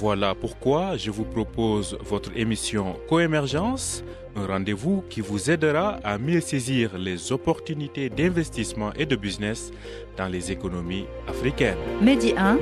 Voilà 0.00 0.34
pourquoi 0.34 0.96
je 0.96 1.10
vous 1.10 1.24
propose 1.24 1.98
votre 2.02 2.30
émission 2.34 2.96
Coémergence, 3.08 4.02
un 4.34 4.46
rendez-vous 4.46 5.04
qui 5.10 5.20
vous 5.20 5.50
aidera 5.50 5.98
à 6.02 6.16
mieux 6.16 6.40
saisir 6.40 6.96
les 6.96 7.30
opportunités 7.30 8.08
d'investissement 8.08 8.92
et 8.94 9.04
de 9.04 9.16
business 9.16 9.70
dans 10.16 10.28
les 10.28 10.50
économies 10.50 11.04
africaines. 11.28 11.76
Média 12.00 12.34
1. 12.38 12.58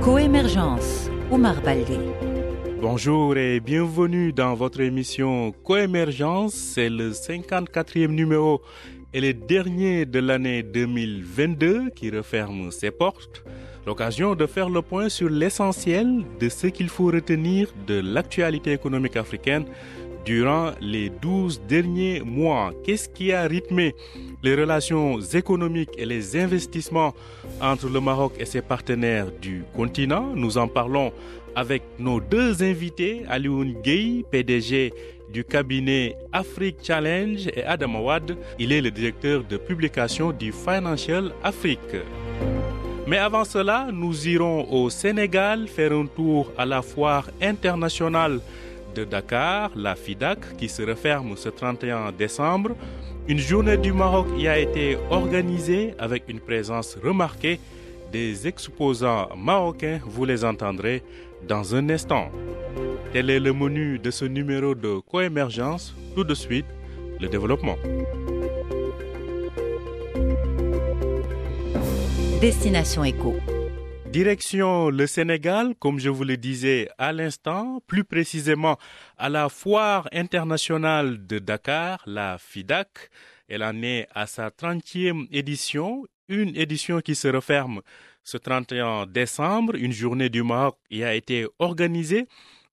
Coémergence. 0.00 1.10
Omar 1.30 1.60
Baldé. 1.60 1.98
Bonjour 2.80 3.36
et 3.36 3.60
bienvenue 3.60 4.32
dans 4.32 4.54
votre 4.54 4.80
émission 4.80 5.52
Coémergence. 5.62 6.54
C'est 6.54 6.88
le 6.88 7.10
54e 7.10 8.08
numéro 8.08 8.62
et 9.12 9.20
le 9.20 9.34
dernier 9.34 10.06
de 10.06 10.20
l'année 10.20 10.62
2022 10.62 11.90
qui 11.90 12.10
referme 12.10 12.70
ses 12.70 12.90
portes. 12.90 13.42
L'occasion 13.86 14.34
de 14.34 14.46
faire 14.46 14.68
le 14.68 14.82
point 14.82 15.08
sur 15.08 15.28
l'essentiel 15.28 16.22
de 16.38 16.48
ce 16.48 16.68
qu'il 16.68 16.88
faut 16.88 17.06
retenir 17.06 17.72
de 17.86 18.00
l'actualité 18.00 18.72
économique 18.72 19.16
africaine 19.16 19.64
durant 20.24 20.72
les 20.80 21.08
12 21.08 21.62
derniers 21.66 22.20
mois. 22.20 22.72
Qu'est-ce 22.84 23.08
qui 23.08 23.32
a 23.32 23.42
rythmé 23.44 23.94
les 24.42 24.54
relations 24.54 25.18
économiques 25.20 25.90
et 25.96 26.04
les 26.04 26.36
investissements 26.36 27.14
entre 27.60 27.88
le 27.88 28.00
Maroc 28.00 28.34
et 28.38 28.44
ses 28.44 28.62
partenaires 28.62 29.32
du 29.40 29.64
continent? 29.74 30.32
Nous 30.36 30.58
en 30.58 30.68
parlons 30.68 31.12
avec 31.56 31.82
nos 31.98 32.20
deux 32.20 32.62
invités, 32.62 33.22
Alioune 33.28 33.80
Gueye, 33.82 34.24
PDG 34.30 34.92
du 35.32 35.44
cabinet 35.44 36.16
Afrique 36.32 36.78
Challenge 36.82 37.48
et 37.54 37.62
Adam 37.64 37.94
Awad. 37.96 38.36
Il 38.58 38.72
est 38.72 38.80
le 38.80 38.90
directeur 38.90 39.44
de 39.44 39.56
publication 39.56 40.32
du 40.32 40.52
Financial 40.52 41.32
Afrique. 41.42 41.96
Mais 43.06 43.18
avant 43.18 43.44
cela, 43.44 43.88
nous 43.92 44.28
irons 44.28 44.66
au 44.70 44.90
Sénégal 44.90 45.66
faire 45.68 45.92
un 45.92 46.06
tour 46.06 46.52
à 46.56 46.64
la 46.66 46.82
foire 46.82 47.28
internationale 47.40 48.40
de 48.94 49.04
Dakar, 49.04 49.70
la 49.76 49.94
FIDAC, 49.94 50.56
qui 50.56 50.68
se 50.68 50.82
referme 50.82 51.36
ce 51.36 51.48
31 51.48 52.12
décembre. 52.12 52.76
Une 53.28 53.38
journée 53.38 53.76
du 53.76 53.92
Maroc 53.92 54.26
y 54.36 54.48
a 54.48 54.58
été 54.58 54.96
organisée 55.10 55.94
avec 55.98 56.24
une 56.28 56.40
présence 56.40 56.96
remarquée 57.02 57.60
des 58.12 58.46
exposants 58.48 59.28
marocains. 59.36 60.00
Vous 60.04 60.24
les 60.24 60.44
entendrez 60.44 61.02
dans 61.48 61.74
un 61.74 61.88
instant. 61.90 62.30
Tel 63.12 63.30
est 63.30 63.40
le 63.40 63.52
menu 63.52 63.98
de 63.98 64.10
ce 64.10 64.24
numéro 64.24 64.74
de 64.74 65.00
coémergence? 65.00 65.94
Tout 66.14 66.24
de 66.24 66.34
suite, 66.34 66.66
le 67.20 67.28
développement. 67.28 67.76
Destination 72.40 73.04
Éco. 73.04 73.36
Direction 74.10 74.90
le 74.90 75.06
Sénégal, 75.06 75.74
comme 75.78 75.98
je 76.00 76.08
vous 76.08 76.24
le 76.24 76.36
disais 76.36 76.88
à 76.98 77.12
l'instant, 77.12 77.80
plus 77.86 78.02
précisément 78.02 78.76
à 79.18 79.28
la 79.28 79.48
foire 79.48 80.08
internationale 80.12 81.26
de 81.26 81.38
Dakar, 81.38 82.02
la 82.06 82.36
FIDAC. 82.38 82.88
Elle 83.48 83.62
en 83.62 83.82
est 83.82 84.08
à 84.14 84.26
sa 84.26 84.48
30e 84.48 85.28
édition, 85.30 86.04
une 86.28 86.56
édition 86.56 87.00
qui 87.00 87.14
se 87.14 87.28
referme 87.28 87.82
ce 88.24 88.36
31 88.36 89.06
décembre. 89.06 89.74
Une 89.74 89.92
journée 89.92 90.28
du 90.28 90.42
Maroc 90.42 90.76
y 90.90 91.02
a 91.02 91.14
été 91.14 91.46
organisée. 91.58 92.26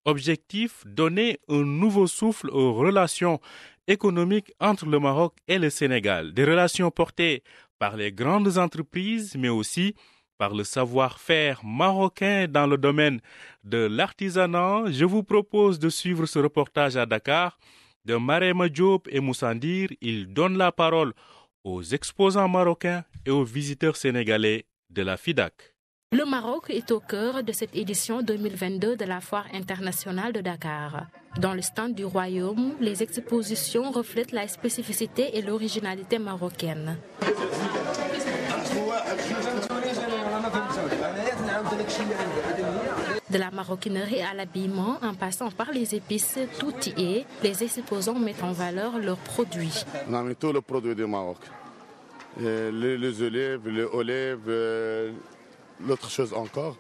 Objectif, 0.06 0.84
donner 0.86 1.40
un 1.50 1.64
nouveau 1.64 2.08
souffle 2.08 2.50
aux 2.50 2.74
relations 2.74 3.40
économiques 3.88 4.54
entre 4.60 4.86
le 4.86 5.00
Maroc 5.00 5.34
et 5.48 5.60
le 5.60 5.70
Sénégal. 5.70 6.34
Des 6.34 6.46
relations 6.46 6.92
portées 6.92 7.44
par 7.80 7.98
les 7.98 8.12
grandes 8.12 8.58
entreprises, 8.58 9.36
mais 9.38 9.50
aussi 9.50 9.96
par 10.38 10.54
le 10.54 10.64
savoir-faire 10.64 11.64
marocain 11.66 12.48
dans 12.48 12.68
le 12.68 12.78
domaine 12.78 13.20
de 13.64 13.78
l'artisanat. 13.88 14.84
Je 14.92 15.06
vous 15.06 15.24
propose 15.24 15.80
de 15.80 15.90
suivre 15.90 16.26
ce 16.26 16.40
reportage 16.40 16.96
à 16.96 17.06
Dakar 17.06 17.58
de 18.06 18.16
Marema 18.16 18.70
Diop 18.70 19.08
et 19.12 19.20
Moussandir. 19.20 19.90
Ils 20.02 20.32
donnent 20.32 20.58
la 20.58 20.72
parole 20.72 21.14
aux 21.64 21.82
exposants 21.84 22.48
marocains 22.48 23.04
et 23.26 23.32
aux 23.32 23.44
visiteurs 23.44 23.96
sénégalais 23.98 24.66
de 24.90 25.02
la 25.04 25.18
FIDAC. 25.18 25.54
Le 26.14 26.26
Maroc 26.26 26.70
est 26.70 26.92
au 26.92 27.00
cœur 27.02 27.44
de 27.44 27.52
cette 27.52 27.76
édition 27.76 28.22
2022 28.22 28.96
de 28.96 29.06
la 29.06 29.20
Foire 29.20 29.46
internationale 29.54 30.32
de 30.32 30.40
Dakar. 30.42 31.08
Dans 31.38 31.54
le 31.54 31.62
stand 31.62 31.94
du 31.94 32.06
Royaume, 32.06 32.74
les 32.80 33.04
expositions 33.04 33.92
reflètent 33.92 34.32
la 34.32 34.48
spécificité 34.48 35.38
et 35.38 35.42
l'originalité 35.42 36.18
marocaine. 36.18 36.98
De 43.30 43.38
la 43.38 43.52
maroquinerie 43.52 44.22
à 44.22 44.34
l'habillement, 44.34 44.98
en 45.02 45.14
passant 45.14 45.52
par 45.52 45.72
les 45.74 45.94
épices, 45.94 46.40
tout 46.60 46.74
y 46.98 47.04
est. 47.18 47.26
Les 47.44 47.62
exposants 47.64 48.18
mettent 48.18 48.44
en 48.44 48.54
valeur 48.54 48.98
leurs 48.98 49.18
produits. 49.18 49.84
On 50.10 50.14
a 50.14 50.24
mis 50.24 50.36
tout 50.36 50.54
le 50.54 50.62
produit 50.62 50.96
du 50.96 51.06
Maroc. 51.06 51.40
Euh, 52.40 52.72
les, 52.72 53.22
olives, 53.24 53.68
les 53.68 53.84
olives, 53.84 54.44
euh, 54.48 55.12
l'autre 55.86 56.10
chose 56.10 56.34
encore. 56.34 56.76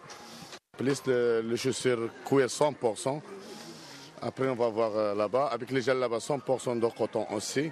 Plus 0.77 1.01
le- 1.07 1.41
les 1.41 1.57
chaussures 1.57 2.09
cuir 2.25 2.47
100%. 2.49 3.21
Après, 4.21 4.47
on 4.47 4.55
va 4.55 4.69
voir 4.69 4.91
euh, 4.95 5.15
là-bas. 5.15 5.47
Avec 5.47 5.71
les 5.71 5.81
gels 5.81 5.97
là-bas, 5.97 6.19
100% 6.19 6.75
de 6.79 6.87
coton 6.95 7.25
aussi. 7.33 7.71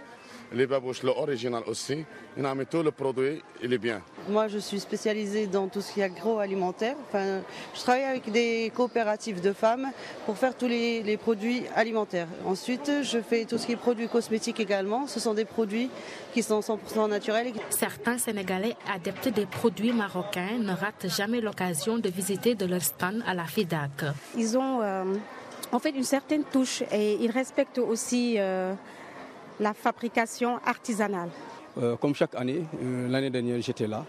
Les 0.54 0.68
babouches, 0.68 1.04
l'original 1.04 1.64
aussi. 1.68 2.06
On 2.38 2.44
a 2.46 2.54
mis 2.56 2.66
tout 2.66 2.84
le 2.84 2.92
produit, 2.92 3.42
il 3.62 3.74
est 3.74 3.78
bien. 3.78 4.02
Moi, 4.30 4.48
je 4.48 4.58
suis 4.60 4.80
spécialisée 4.80 5.48
dans 5.48 5.68
tout 5.68 5.82
ce 5.82 5.92
qui 5.94 6.02
est 6.02 6.04
agroalimentaire. 6.04 6.96
Enfin, 7.08 7.42
je 7.74 7.80
travaille 7.82 8.04
avec 8.04 8.32
des 8.32 8.72
coopératives 8.76 9.42
de 9.42 9.54
femmes 9.54 9.88
pour 10.26 10.38
faire 10.38 10.56
tous 10.56 10.68
les, 10.68 11.02
les 11.04 11.18
produits 11.18 11.64
alimentaires. 11.76 12.28
Ensuite, 12.46 12.92
je 13.04 13.20
fais 13.20 13.46
tout 13.46 13.58
ce 13.58 13.66
qui 13.66 13.74
est 13.74 13.78
produits 13.78 14.08
cosmétiques 14.08 14.60
également. 14.60 15.08
Ce 15.08 15.20
sont 15.20 15.34
des 15.34 15.46
produits 15.46 15.90
qui 16.34 16.44
sont 16.44 16.60
100% 16.60 17.10
naturels. 17.10 17.54
Certains 17.70 18.18
Sénégalais 18.18 18.76
adeptes 18.94 19.30
des 19.30 19.46
produits 19.46 19.94
marocains 19.94 20.58
ne 20.60 20.74
ratent 20.74 21.08
jamais 21.08 21.42
l'occasion 21.42 21.98
de 21.98 22.10
visiter 22.10 22.56
de 22.56 22.66
leur 22.66 22.82
stand 22.82 23.24
à 23.28 23.34
la 23.34 23.46
FIDAC. 23.46 24.06
Ils 24.38 24.58
ont 24.58 24.82
euh, 24.82 25.04
en 25.72 25.80
fait 25.80 25.92
une 25.92 26.04
certaine 26.04 26.44
touche 26.44 26.84
et 26.92 27.18
ils 27.22 27.32
respectent 27.32 27.78
aussi 27.80 28.36
euh, 28.38 28.74
la 29.60 29.74
fabrication 29.74 30.60
artisanale. 30.66 31.30
Euh, 31.78 31.96
comme 31.98 32.16
chaque 32.16 32.36
année, 32.36 32.64
euh, 32.82 33.08
l'année 33.10 33.30
dernière 33.30 33.62
j'étais 33.62 33.88
là. 33.88 34.06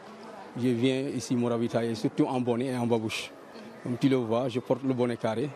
Je 0.61 0.69
viens 0.69 1.01
ici 1.09 1.35
me 1.35 1.49
ravitailler, 1.49 1.95
surtout 1.95 2.25
en 2.25 2.41
bonnet 2.41 2.67
et 2.67 2.77
en 2.77 2.87
babouche. 2.87 3.31
Comme 3.83 3.99
tu 3.99 4.09
le 4.09 4.17
vois, 4.17 4.49
je 4.49 4.61
porte 4.61 4.83
le 4.85 4.95
bonnet 4.95 5.17
carré. 5.17 5.51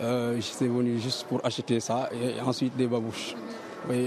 Euh, 0.00 0.36
je 0.36 0.40
suis 0.40 0.68
venu 0.68 0.98
juste 0.98 1.26
pour 1.26 1.44
acheter 1.44 1.80
ça 1.80 2.08
et 2.12 2.40
ensuite 2.40 2.76
des 2.76 2.86
babouches. 2.86 3.34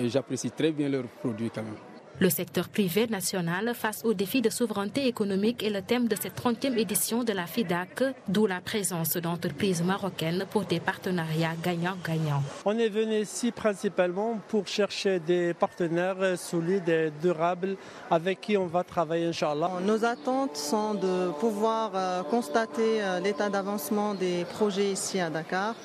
J'apprécie 0.06 0.52
très 0.52 0.72
bien 0.72 0.88
leurs 0.88 1.08
produits 1.22 1.50
quand 1.50 1.64
même. 1.64 1.93
Le 2.20 2.30
secteur 2.30 2.70
privé 2.70 3.08
national 3.08 3.74
face 3.74 4.02
aux 4.06 4.14
défis 4.14 4.42
de 4.42 4.50
souveraineté 4.50 5.08
économique 5.08 5.64
est 5.64 5.70
le 5.70 5.82
thème 5.82 6.08
de 6.08 6.16
cette 6.16 6.40
30e 6.40 6.78
édition 6.78 7.24
de 7.24 7.34
la 7.34 7.48
FIDAC, 7.48 8.04
d'où 8.28 8.46
la 8.46 8.62
présence 8.62 9.18
d'entreprises 9.18 9.84
marocaines 9.84 10.46
pour 10.52 10.64
des 10.64 10.80
partenariats 10.80 11.56
gagnant-gagnant. 11.62 12.44
On 12.66 12.78
est 12.78 12.90
venu 12.90 13.20
ici 13.20 13.52
principalement 13.52 14.40
pour 14.48 14.68
chercher 14.68 15.20
des 15.20 15.54
partenaires 15.54 16.38
solides 16.38 16.88
et 16.90 17.12
durables 17.22 17.78
avec 18.12 18.42
qui 18.42 18.58
on 18.58 18.68
va 18.68 18.84
travailler, 18.84 19.28
Inch'Allah. 19.28 19.72
Nos 19.84 20.06
attentes 20.06 20.56
sont 20.56 20.94
de 20.94 21.32
pouvoir 21.40 21.92
euh, 21.96 22.24
constater 22.24 23.02
euh, 23.02 23.20
l'état 23.20 23.50
d'avancement 23.50 24.14
des 24.14 24.46
projets 24.46 24.92
ici 24.92 25.20
à 25.20 25.30
Dakar, 25.30 25.76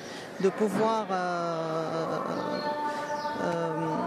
de 0.41 0.49
pouvoir 0.49 1.05
euh, 1.11 2.17
euh, 3.43 3.98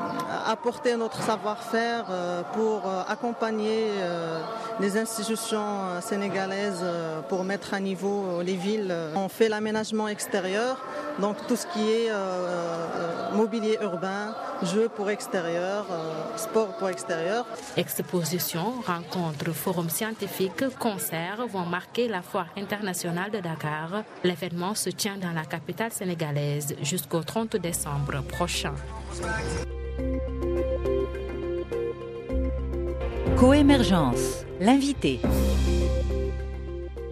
apporter 0.46 0.96
notre 0.96 1.22
savoir-faire 1.22 2.06
euh, 2.10 2.42
pour 2.52 2.86
euh, 2.86 3.02
accompagner 3.08 3.88
euh, 3.98 4.40
les 4.80 4.96
institutions 4.96 6.00
sénégalaises 6.00 6.84
pour 7.28 7.44
mettre 7.44 7.74
à 7.74 7.80
niveau 7.80 8.40
les 8.42 8.54
villes. 8.56 8.94
On 9.14 9.28
fait 9.28 9.48
l'aménagement 9.48 10.08
extérieur, 10.08 10.78
donc 11.20 11.36
tout 11.46 11.56
ce 11.56 11.66
qui 11.66 11.90
est 11.92 12.10
mobilier 13.34 13.78
urbain, 13.82 14.34
jeux 14.62 14.88
pour 14.88 15.10
extérieur, 15.10 15.86
sport 16.36 16.68
pour 16.78 16.88
extérieur. 16.88 17.46
Expositions, 17.76 18.72
rencontres, 18.86 19.52
forums 19.52 19.90
scientifiques, 19.90 20.64
concerts 20.78 21.46
vont 21.48 21.66
marquer 21.66 22.08
la 22.08 22.22
foire 22.22 22.48
internationale 22.56 23.30
de 23.30 23.40
Dakar. 23.40 24.04
L'événement 24.24 24.74
se 24.74 24.90
tient 24.90 25.16
dans 25.16 25.32
la 25.32 25.44
capitale 25.44 25.92
sénégalaise 25.92 26.74
jusqu'au 26.82 27.22
30 27.22 27.56
décembre 27.56 28.22
prochain. 28.22 28.72
Coémergence, 33.42 34.46
l'invité. 34.60 35.18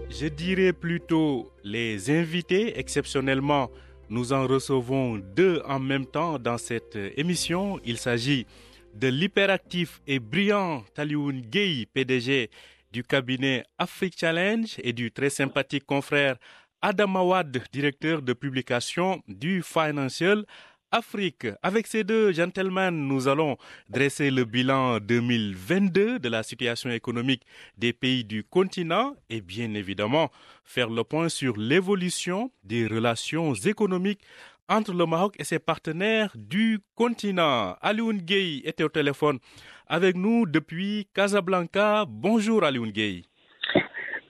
Je 0.09 0.29
dirais 0.29 0.73
plutôt 0.73 1.51
les 1.65 2.09
invités. 2.09 2.79
Exceptionnellement, 2.79 3.69
nous 4.09 4.33
en 4.33 4.47
recevons 4.47 5.17
deux 5.17 5.61
en 5.67 5.81
même 5.81 6.07
temps 6.07 6.39
dans 6.39 6.57
cette 6.57 6.95
émission. 7.17 7.81
Il 7.85 7.99
s'agit 7.99 8.47
de 8.95 9.09
l'hyperactif 9.09 10.01
et 10.07 10.21
brillant 10.21 10.85
Talioun 10.95 11.41
Gay, 11.41 11.89
PDG 11.93 12.49
du 12.93 13.03
cabinet 13.03 13.65
Afrique 13.77 14.15
Challenge, 14.17 14.77
et 14.85 14.93
du 14.93 15.11
très 15.11 15.31
sympathique 15.31 15.85
confrère 15.85 16.37
Adam 16.81 17.17
Awad, 17.17 17.61
directeur 17.73 18.23
de 18.23 18.35
publication 18.35 19.21
du 19.27 19.65
Financial 19.65 20.45
Afrique. 20.93 21.47
Avec 21.63 21.87
ces 21.87 22.03
deux 22.05 22.33
gentlemen, 22.33 23.07
nous 23.07 23.29
allons 23.29 23.57
dresser 23.89 24.31
le 24.31 24.45
bilan 24.45 24.99
2022 24.99 26.19
de 26.19 26.29
la 26.29 26.43
situation 26.43 26.91
économique 26.91 27.43
des 27.79 27.93
pays 27.93 28.25
du 28.25 28.43
continent 28.43 29.15
et 29.29 29.41
bien 29.41 29.73
évidemment 29.75 30.31
faire 30.65 30.91
le 30.91 31.05
point 31.05 31.29
sur 31.29 31.57
l'évolution 31.57 32.51
des 32.65 32.87
relations 32.87 33.55
économiques 33.55 34.21
entre 34.69 34.93
le 34.93 35.07
Maroc 35.07 35.35
et 35.39 35.45
ses 35.45 35.59
partenaires 35.61 36.33
du 36.37 36.81
continent. 36.95 37.77
Alioune 37.81 38.19
Gueye 38.19 38.63
était 38.65 38.85
au 38.85 38.89
téléphone 38.89 39.39
avec 39.87 40.17
nous 40.17 40.47
depuis 40.47 41.09
Casablanca. 41.15 42.05
Bonjour 42.09 42.65
Alioune 42.65 42.91
Gueye. 42.93 43.30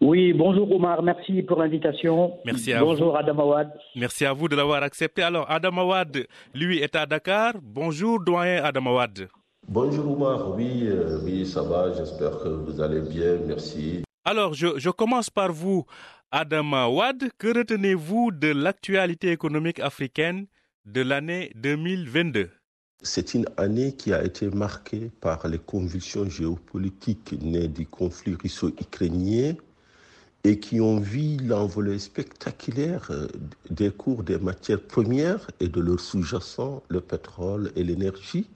Oui, 0.01 0.33
bonjour 0.33 0.73
Omar, 0.73 1.03
merci 1.03 1.43
pour 1.43 1.59
l'invitation. 1.59 2.39
Merci 2.47 2.73
à 2.73 2.81
bonjour 2.81 3.19
Adam 3.19 3.39
Awad. 3.39 3.71
Merci 3.95 4.25
à 4.25 4.33
vous 4.33 4.49
de 4.49 4.57
l'avoir 4.57 4.83
accepté. 4.83 5.23
Alors 5.23 5.45
Adam 5.51 5.77
Awad, 5.77 6.27
lui, 6.55 6.79
est 6.79 6.97
à 6.97 7.05
Dakar. 7.05 7.53
Bonjour 7.63 8.19
doyen 8.19 8.65
Adam 8.65 8.87
Awad. 8.87 9.29
Bonjour 9.69 10.11
Omar, 10.13 10.57
oui, 10.57 10.85
euh, 10.87 11.19
oui, 11.23 11.45
ça 11.45 11.63
va, 11.63 11.93
j'espère 11.93 12.39
que 12.39 12.49
vous 12.49 12.81
allez 12.81 13.03
bien, 13.03 13.37
merci. 13.47 14.03
Alors, 14.25 14.55
je, 14.55 14.79
je 14.79 14.89
commence 14.89 15.29
par 15.29 15.53
vous, 15.53 15.85
Adam 16.31 16.73
Awad. 16.73 17.29
Que 17.37 17.59
retenez-vous 17.59 18.31
de 18.33 18.49
l'actualité 18.49 19.31
économique 19.33 19.81
africaine 19.81 20.47
de 20.87 21.03
l'année 21.03 21.53
2022 21.57 22.49
c'est 23.03 23.33
une 23.33 23.47
année 23.57 23.93
qui 23.95 24.13
a 24.13 24.23
été 24.23 24.51
marquée 24.51 25.11
par 25.23 25.49
les 25.49 25.59
convulsions 25.59 26.29
géopolitiques 26.29 27.33
nées 27.41 27.67
du 27.67 27.87
conflit 27.87 28.35
russo-ukrainien 28.35 29.55
et 30.45 30.59
qui 30.59 30.81
ont 30.81 30.99
vu 30.99 31.37
l'envolée 31.37 31.99
spectaculaire 31.99 33.09
euh, 33.11 33.29
des 33.69 33.91
cours 33.91 34.23
des 34.23 34.39
matières 34.39 34.81
premières 34.81 35.51
et 35.61 35.69
de 35.69 35.81
leurs 35.81 36.01
sous-jacents, 36.01 36.83
le 36.89 37.01
pétrole 37.01 37.73
et 37.77 37.85
l'énergie. 37.85 38.49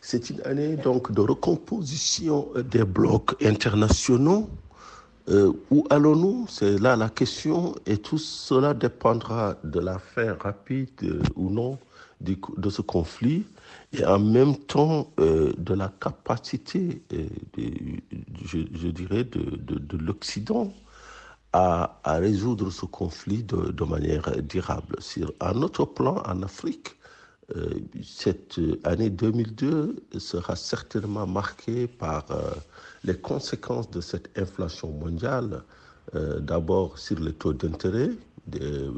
C'est 0.00 0.30
une 0.30 0.40
année 0.42 0.76
donc 0.76 1.12
de 1.12 1.20
recomposition 1.20 2.48
des 2.70 2.84
blocs 2.84 3.34
internationaux. 3.42 4.48
Euh, 5.30 5.52
où 5.70 5.86
allons-nous? 5.88 6.46
C'est 6.48 6.78
là 6.78 6.96
la 6.96 7.08
question 7.08 7.74
et 7.86 7.96
tout 7.96 8.18
cela 8.18 8.74
dépendra 8.74 9.56
de 9.64 9.80
la 9.80 9.98
fin 9.98 10.34
rapide 10.34 10.90
euh, 11.02 11.22
ou 11.36 11.50
non 11.50 11.78
de 12.20 12.70
ce 12.70 12.80
conflit 12.80 13.44
et 13.92 14.04
en 14.04 14.18
même 14.18 14.56
temps 14.56 15.10
de 15.18 15.74
la 15.74 15.92
capacité, 16.00 17.02
je, 18.46 18.88
dirais, 18.88 19.24
de 19.24 19.98
l'Occident 19.98 20.72
à, 21.54 22.18
résoudre 22.18 22.70
ce 22.70 22.84
conflit 22.84 23.44
de, 23.44 23.84
manière 23.84 24.28
durable. 24.42 24.96
Sur 24.98 25.32
un 25.40 25.62
autre 25.62 25.84
plan, 25.84 26.20
en 26.26 26.42
Afrique, 26.42 26.96
euh, 27.54 27.74
cette 28.02 28.58
année 28.82 29.10
2002 29.10 30.02
sera 30.18 30.56
certainement 30.56 31.26
marquée 31.26 31.86
par 31.86 32.24
euh, 32.30 32.50
les 33.04 33.16
conséquences 33.16 33.88
de 33.90 34.00
cette 34.00 34.36
inflation 34.36 34.90
mondiale, 34.90 35.62
euh, 36.16 36.40
d'abord 36.40 36.98
sur 36.98 37.20
les 37.20 37.32
taux 37.32 37.52
d'intérêt 37.52 38.10
des, 38.48 38.88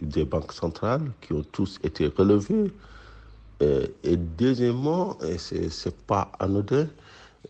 des, 0.00 0.24
banques 0.24 0.52
centrales 0.52 1.12
qui 1.20 1.34
ont 1.34 1.44
tous 1.52 1.78
été 1.82 2.08
relevés, 2.08 2.72
et 3.60 4.16
deuxièmement, 4.16 5.16
et 5.22 5.38
c'est 5.38 5.96
pas 6.06 6.30
anodin, 6.38 6.86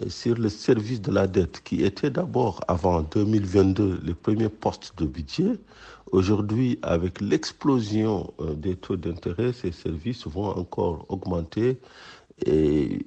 sur 0.09 0.37
le 0.37 0.49
service 0.49 1.01
de 1.01 1.11
la 1.11 1.27
dette, 1.27 1.63
qui 1.65 1.83
était 1.83 2.11
d'abord 2.11 2.61
avant 2.69 3.03
2022 3.03 4.01
le 4.05 4.15
premier 4.15 4.49
poste 4.49 4.93
de 4.99 5.07
budget, 5.07 5.59
aujourd'hui, 6.13 6.79
avec 6.83 7.21
l'explosion 7.21 8.33
euh, 8.41 8.55
des 8.55 8.77
taux 8.77 8.97
d'intérêt, 8.97 9.53
ces 9.53 9.73
services 9.73 10.27
vont 10.27 10.49
encore 10.49 11.07
augmenter. 11.09 11.79
Et, 12.45 13.07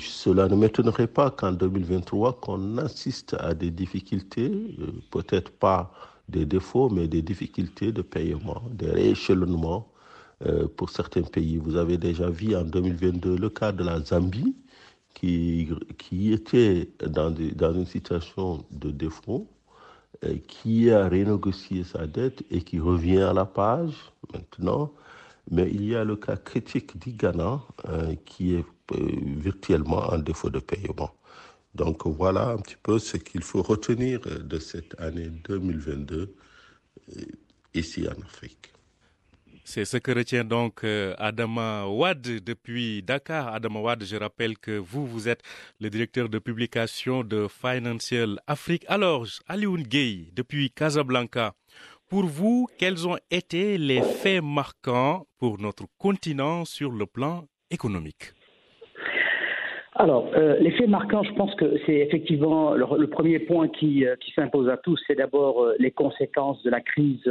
cela 0.00 0.48
ne 0.48 0.54
m'étonnerait 0.56 1.06
pas 1.06 1.30
qu'en 1.30 1.52
2023, 1.52 2.40
qu'on 2.40 2.78
assiste 2.78 3.36
à 3.38 3.52
des 3.52 3.70
difficultés, 3.70 4.50
euh, 4.80 4.92
peut-être 5.10 5.50
pas 5.50 5.92
des 6.28 6.46
défauts, 6.46 6.88
mais 6.88 7.06
des 7.06 7.22
difficultés 7.22 7.92
de 7.92 8.02
paiement, 8.02 8.62
des 8.72 8.90
rééchelonnements 8.90 9.86
euh, 10.46 10.66
pour 10.76 10.88
certains 10.88 11.22
pays. 11.22 11.58
Vous 11.58 11.76
avez 11.76 11.98
déjà 11.98 12.30
vu 12.30 12.56
en 12.56 12.64
2022 12.64 13.36
le 13.36 13.50
cas 13.50 13.72
de 13.72 13.84
la 13.84 14.00
Zambie, 14.00 14.54
qui, 15.14 15.68
qui 15.98 16.32
était 16.32 16.88
dans, 17.06 17.30
dans 17.30 17.74
une 17.74 17.86
situation 17.86 18.64
de 18.70 18.90
défaut, 18.90 19.48
euh, 20.24 20.36
qui 20.48 20.90
a 20.90 21.08
renégocié 21.08 21.82
sa 21.84 22.06
dette 22.06 22.44
et 22.50 22.62
qui 22.62 22.78
revient 22.78 23.22
à 23.22 23.32
la 23.32 23.46
page 23.46 23.94
maintenant. 24.32 24.92
Mais 25.50 25.70
il 25.70 25.84
y 25.84 25.96
a 25.96 26.04
le 26.04 26.16
cas 26.16 26.36
critique 26.36 26.98
du 26.98 27.12
Ghana 27.12 27.62
euh, 27.88 28.14
qui 28.26 28.54
est 28.54 28.66
euh, 28.92 28.98
virtuellement 29.38 30.10
en 30.12 30.18
défaut 30.18 30.50
de 30.50 30.58
paiement. 30.58 31.14
Donc 31.74 32.06
voilà 32.06 32.50
un 32.50 32.58
petit 32.58 32.76
peu 32.82 32.98
ce 32.98 33.16
qu'il 33.16 33.42
faut 33.42 33.62
retenir 33.62 34.20
de 34.20 34.58
cette 34.58 35.00
année 35.00 35.30
2022 35.48 36.34
ici 37.74 38.06
en 38.08 38.20
Afrique. 38.22 38.72
C'est 39.72 39.84
ce 39.84 39.98
que 39.98 40.10
retient 40.10 40.42
donc 40.42 40.82
euh, 40.82 41.14
Adama 41.16 41.86
Wad 41.86 42.22
depuis 42.44 43.04
Dakar. 43.04 43.54
Adama 43.54 43.78
Wad, 43.78 44.02
je 44.02 44.16
rappelle 44.16 44.58
que 44.58 44.72
vous, 44.72 45.06
vous 45.06 45.28
êtes 45.28 45.42
le 45.80 45.88
directeur 45.88 46.28
de 46.28 46.40
publication 46.40 47.22
de 47.22 47.46
Financial 47.46 48.40
Afrique. 48.48 48.84
Alors, 48.88 49.26
Alioune 49.46 49.84
Gay, 49.84 50.24
depuis 50.34 50.70
Casablanca, 50.70 51.52
pour 52.08 52.24
vous, 52.24 52.66
quels 52.80 53.06
ont 53.06 53.16
été 53.30 53.78
les 53.78 54.02
faits 54.02 54.42
marquants 54.42 55.26
pour 55.38 55.60
notre 55.60 55.84
continent 55.98 56.64
sur 56.64 56.90
le 56.90 57.06
plan 57.06 57.44
économique? 57.70 58.32
Alors, 59.94 60.32
euh, 60.36 60.56
les 60.58 60.72
faits 60.72 60.88
marquants, 60.88 61.22
je 61.22 61.32
pense 61.34 61.54
que 61.54 61.78
c'est 61.86 61.98
effectivement 61.98 62.74
le, 62.74 63.06
premier 63.06 63.38
point 63.38 63.68
qui, 63.68 64.04
euh, 64.04 64.16
qui 64.16 64.32
s'impose 64.32 64.68
à 64.68 64.78
tous, 64.78 65.00
c'est 65.06 65.14
d'abord 65.14 65.64
les 65.78 65.92
conséquences 65.92 66.60
de 66.64 66.70
la 66.70 66.80
crise 66.80 67.22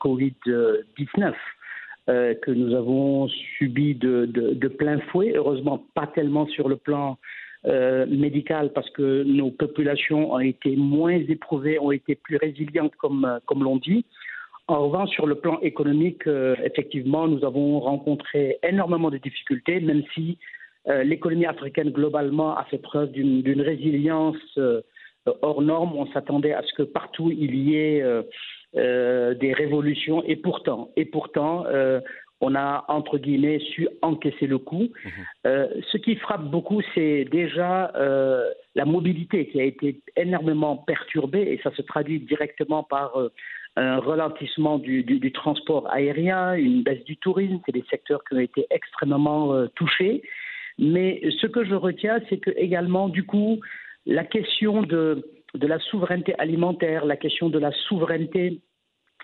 Covid-19. 0.00 1.34
Euh, 2.08 2.34
que 2.34 2.50
nous 2.50 2.74
avons 2.74 3.28
subi 3.28 3.94
de, 3.94 4.68
plein 4.78 4.98
fouet. 5.10 5.34
Heureusement, 5.34 5.84
pas 5.94 6.06
tellement 6.06 6.46
sur 6.46 6.66
le 6.66 6.76
plan 6.76 7.18
euh, 7.66 8.06
médical 8.06 8.72
parce 8.72 8.88
que 8.90 9.24
nos 9.24 9.50
populations 9.50 10.32
ont 10.32 10.38
été 10.38 10.74
moins 10.74 11.18
éprouvées, 11.28 11.78
ont 11.78 11.92
été 11.92 12.14
plus 12.14 12.36
résilientes, 12.36 12.96
comme, 12.96 13.38
comme 13.44 13.62
l'on 13.62 13.76
dit. 13.76 14.06
En 14.68 14.86
revanche, 14.88 15.10
sur 15.10 15.26
le 15.26 15.34
plan 15.34 15.60
économique, 15.60 16.26
euh, 16.26 16.56
effectivement, 16.64 17.28
nous 17.28 17.44
avons 17.44 17.78
rencontré 17.80 18.56
énormément 18.62 19.10
de 19.10 19.18
difficultés, 19.18 19.80
même 19.80 20.02
si 20.14 20.38
l'économie 21.04 21.44
africaine 21.44 21.90
globalement 21.90 22.56
a 22.56 22.64
fait 22.64 22.78
preuve 22.78 23.10
d'une 23.10 23.60
résilience 23.60 24.58
hors 25.42 25.60
norme. 25.60 25.94
On 25.94 26.06
s'attendait 26.12 26.54
à 26.54 26.62
ce 26.62 26.72
que 26.72 26.82
partout 26.82 27.30
il 27.30 27.54
y 27.54 27.76
ait 27.76 28.02
euh, 28.76 29.32
des 29.32 29.54
révolutions 29.54 30.22
et 30.24 30.36
pourtant, 30.36 30.90
et 30.94 31.06
pourtant, 31.06 31.64
euh, 31.66 32.00
on 32.42 32.54
a 32.54 32.84
entre 32.88 33.16
guillemets 33.16 33.60
su 33.60 33.88
encaisser 34.02 34.46
le 34.46 34.58
coup. 34.58 34.88
Mhm. 35.04 35.10
Euh, 35.46 35.68
ce 35.90 35.96
qui 35.96 36.16
frappe 36.16 36.44
beaucoup, 36.44 36.82
c'est 36.94 37.24
déjà 37.24 37.90
la 38.74 38.84
mobilité 38.84 39.46
qui 39.46 39.58
a 39.58 39.64
été 39.64 40.00
énormément 40.16 40.76
perturbée 40.76 41.50
et 41.50 41.60
ça 41.64 41.74
se 41.74 41.80
traduit 41.80 42.20
directement 42.20 42.82
par 42.82 43.18
un 43.76 44.00
ralentissement 44.00 44.78
du, 44.78 45.02
du, 45.02 45.32
transport 45.32 45.90
aérien, 45.90 46.52
une 46.52 46.82
baisse 46.82 47.04
du 47.04 47.16
tourisme. 47.16 47.60
C'est 47.64 47.72
des 47.72 47.84
secteurs 47.90 48.22
qui 48.24 48.34
ont 48.34 48.40
été 48.40 48.66
extrêmement 48.70 49.66
touchés. 49.74 50.22
Mais 50.78 51.22
ce 51.40 51.46
que 51.46 51.64
je 51.64 51.74
retiens, 51.74 52.20
c'est 52.28 52.38
que 52.38 52.50
également, 52.56 53.08
du 53.08 53.24
coup, 53.24 53.60
la 54.04 54.24
question 54.24 54.82
de 54.82 55.24
de 55.54 55.66
la 55.66 55.78
souveraineté 55.78 56.34
alimentaire, 56.38 57.04
la 57.04 57.16
question 57.16 57.48
de 57.48 57.58
la 57.58 57.72
souveraineté 57.72 58.60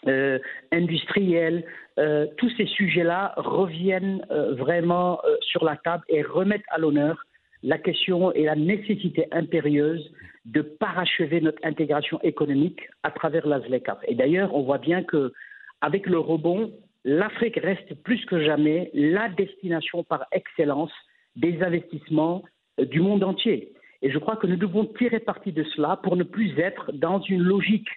euh, 0.07 0.39
industrielle, 0.71 1.65
euh, 1.99 2.27
tous 2.37 2.51
ces 2.57 2.67
sujets-là 2.67 3.33
reviennent 3.37 4.25
euh, 4.31 4.55
vraiment 4.55 5.21
sur 5.41 5.65
la 5.65 5.77
table 5.77 6.05
et 6.09 6.23
remettent 6.23 6.69
à 6.69 6.79
l'honneur 6.79 7.25
la 7.63 7.79
question 7.79 8.31
et 8.33 8.45
la 8.45 8.57
nécessité 8.57 9.27
impérieuse 9.33 10.13
de 10.45 10.61
parachever 10.61 11.41
notre 11.41 11.65
intégration 11.65 12.21
économique 12.23 12.81
à 13.03 13.11
travers 13.11 13.47
la. 13.47 13.61
Et 14.07 14.15
d'ailleurs, 14.15 14.55
on 14.55 14.63
voit 14.63 14.79
bien 14.79 15.03
que 15.03 15.33
avec 15.81 16.07
le 16.07 16.19
rebond, 16.19 16.73
l'Afrique 17.05 17.59
reste 17.63 17.95
plus 18.03 18.23
que 18.27 18.45
jamais 18.45 18.91
la 18.93 19.31
destination 19.31 20.05
par 20.05 20.27
excellence 20.33 20.93
des 21.37 21.63
investissements 21.63 22.43
du 22.79 23.01
monde 23.01 23.25
entier. 23.25 23.73
Et 24.05 24.11
je 24.11 24.19
crois 24.19 24.37
que 24.37 24.47
nous 24.47 24.57
devons 24.67 24.85
tirer 25.01 25.19
parti 25.33 25.51
de 25.51 25.65
cela 25.73 25.93
pour 26.05 26.15
ne 26.17 26.25
plus 26.37 26.51
être 26.59 26.93
dans 26.93 27.21
une 27.33 27.43
logique 27.43 27.89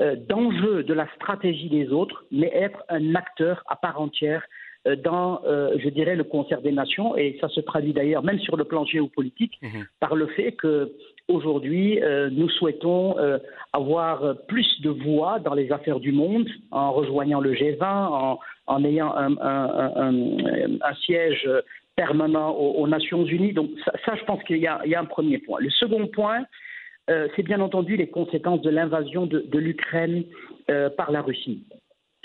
euh, 0.00 0.14
d'enjeu 0.30 0.82
de 0.90 0.94
la 0.94 1.06
stratégie 1.16 1.68
des 1.68 1.86
autres, 1.90 2.24
mais 2.30 2.50
être 2.54 2.80
un 2.88 3.14
acteur 3.16 3.62
à 3.68 3.76
part 3.76 4.00
entière 4.00 4.42
euh, 4.86 4.94
dans, 4.94 5.40
euh, 5.44 5.74
je 5.82 5.88
dirais, 5.88 6.14
le 6.14 6.22
concert 6.22 6.60
des 6.62 6.70
nations, 6.70 7.16
et 7.16 7.36
ça 7.40 7.48
se 7.48 7.60
traduit 7.60 7.92
d'ailleurs 7.92 8.22
même 8.22 8.38
sur 8.46 8.56
le 8.56 8.64
plan 8.64 8.84
géopolitique 8.84 9.58
Mhm. 9.62 9.84
par 9.98 10.14
le 10.14 10.26
fait 10.36 10.52
que 10.52 10.92
aujourd'hui 11.28 12.00
euh, 12.00 12.30
nous 12.30 12.48
souhaitons 12.48 13.18
euh, 13.18 13.38
avoir 13.72 14.36
plus 14.46 14.70
de 14.82 14.90
voix 14.90 15.40
dans 15.40 15.54
les 15.54 15.72
affaires 15.72 15.98
du 15.98 16.12
monde 16.12 16.48
en 16.70 16.92
rejoignant 16.92 17.40
le 17.40 17.52
G20, 17.54 17.82
en, 17.84 18.38
en 18.68 18.84
ayant 18.84 19.12
un, 19.16 19.32
un- 19.38 19.92
un- 20.06 20.78
un 20.90 20.94
siège 21.04 21.48
permanent 21.96 22.52
aux, 22.52 22.86
Nations 22.86 23.24
Unies. 23.24 23.54
Donc 23.54 23.70
ça, 23.84 24.14
je 24.14 24.24
pense 24.24 24.42
qu'il 24.44 24.58
y, 24.58 24.66
a 24.66 25.00
un 25.00 25.04
premier 25.06 25.38
point. 25.38 25.58
Le 25.60 25.70
second 25.70 26.06
point, 26.06 26.44
euh, 27.08 27.28
c'est 27.34 27.42
bien 27.42 27.60
entendu 27.60 27.96
les 27.96 28.08
conséquences 28.08 28.60
de 28.60 28.70
l'invasion 28.70 29.26
de, 29.26 29.58
l'Ukraine 29.58 30.24
euh, 30.70 30.90
par 30.90 31.10
la 31.10 31.22
Russie. 31.22 31.64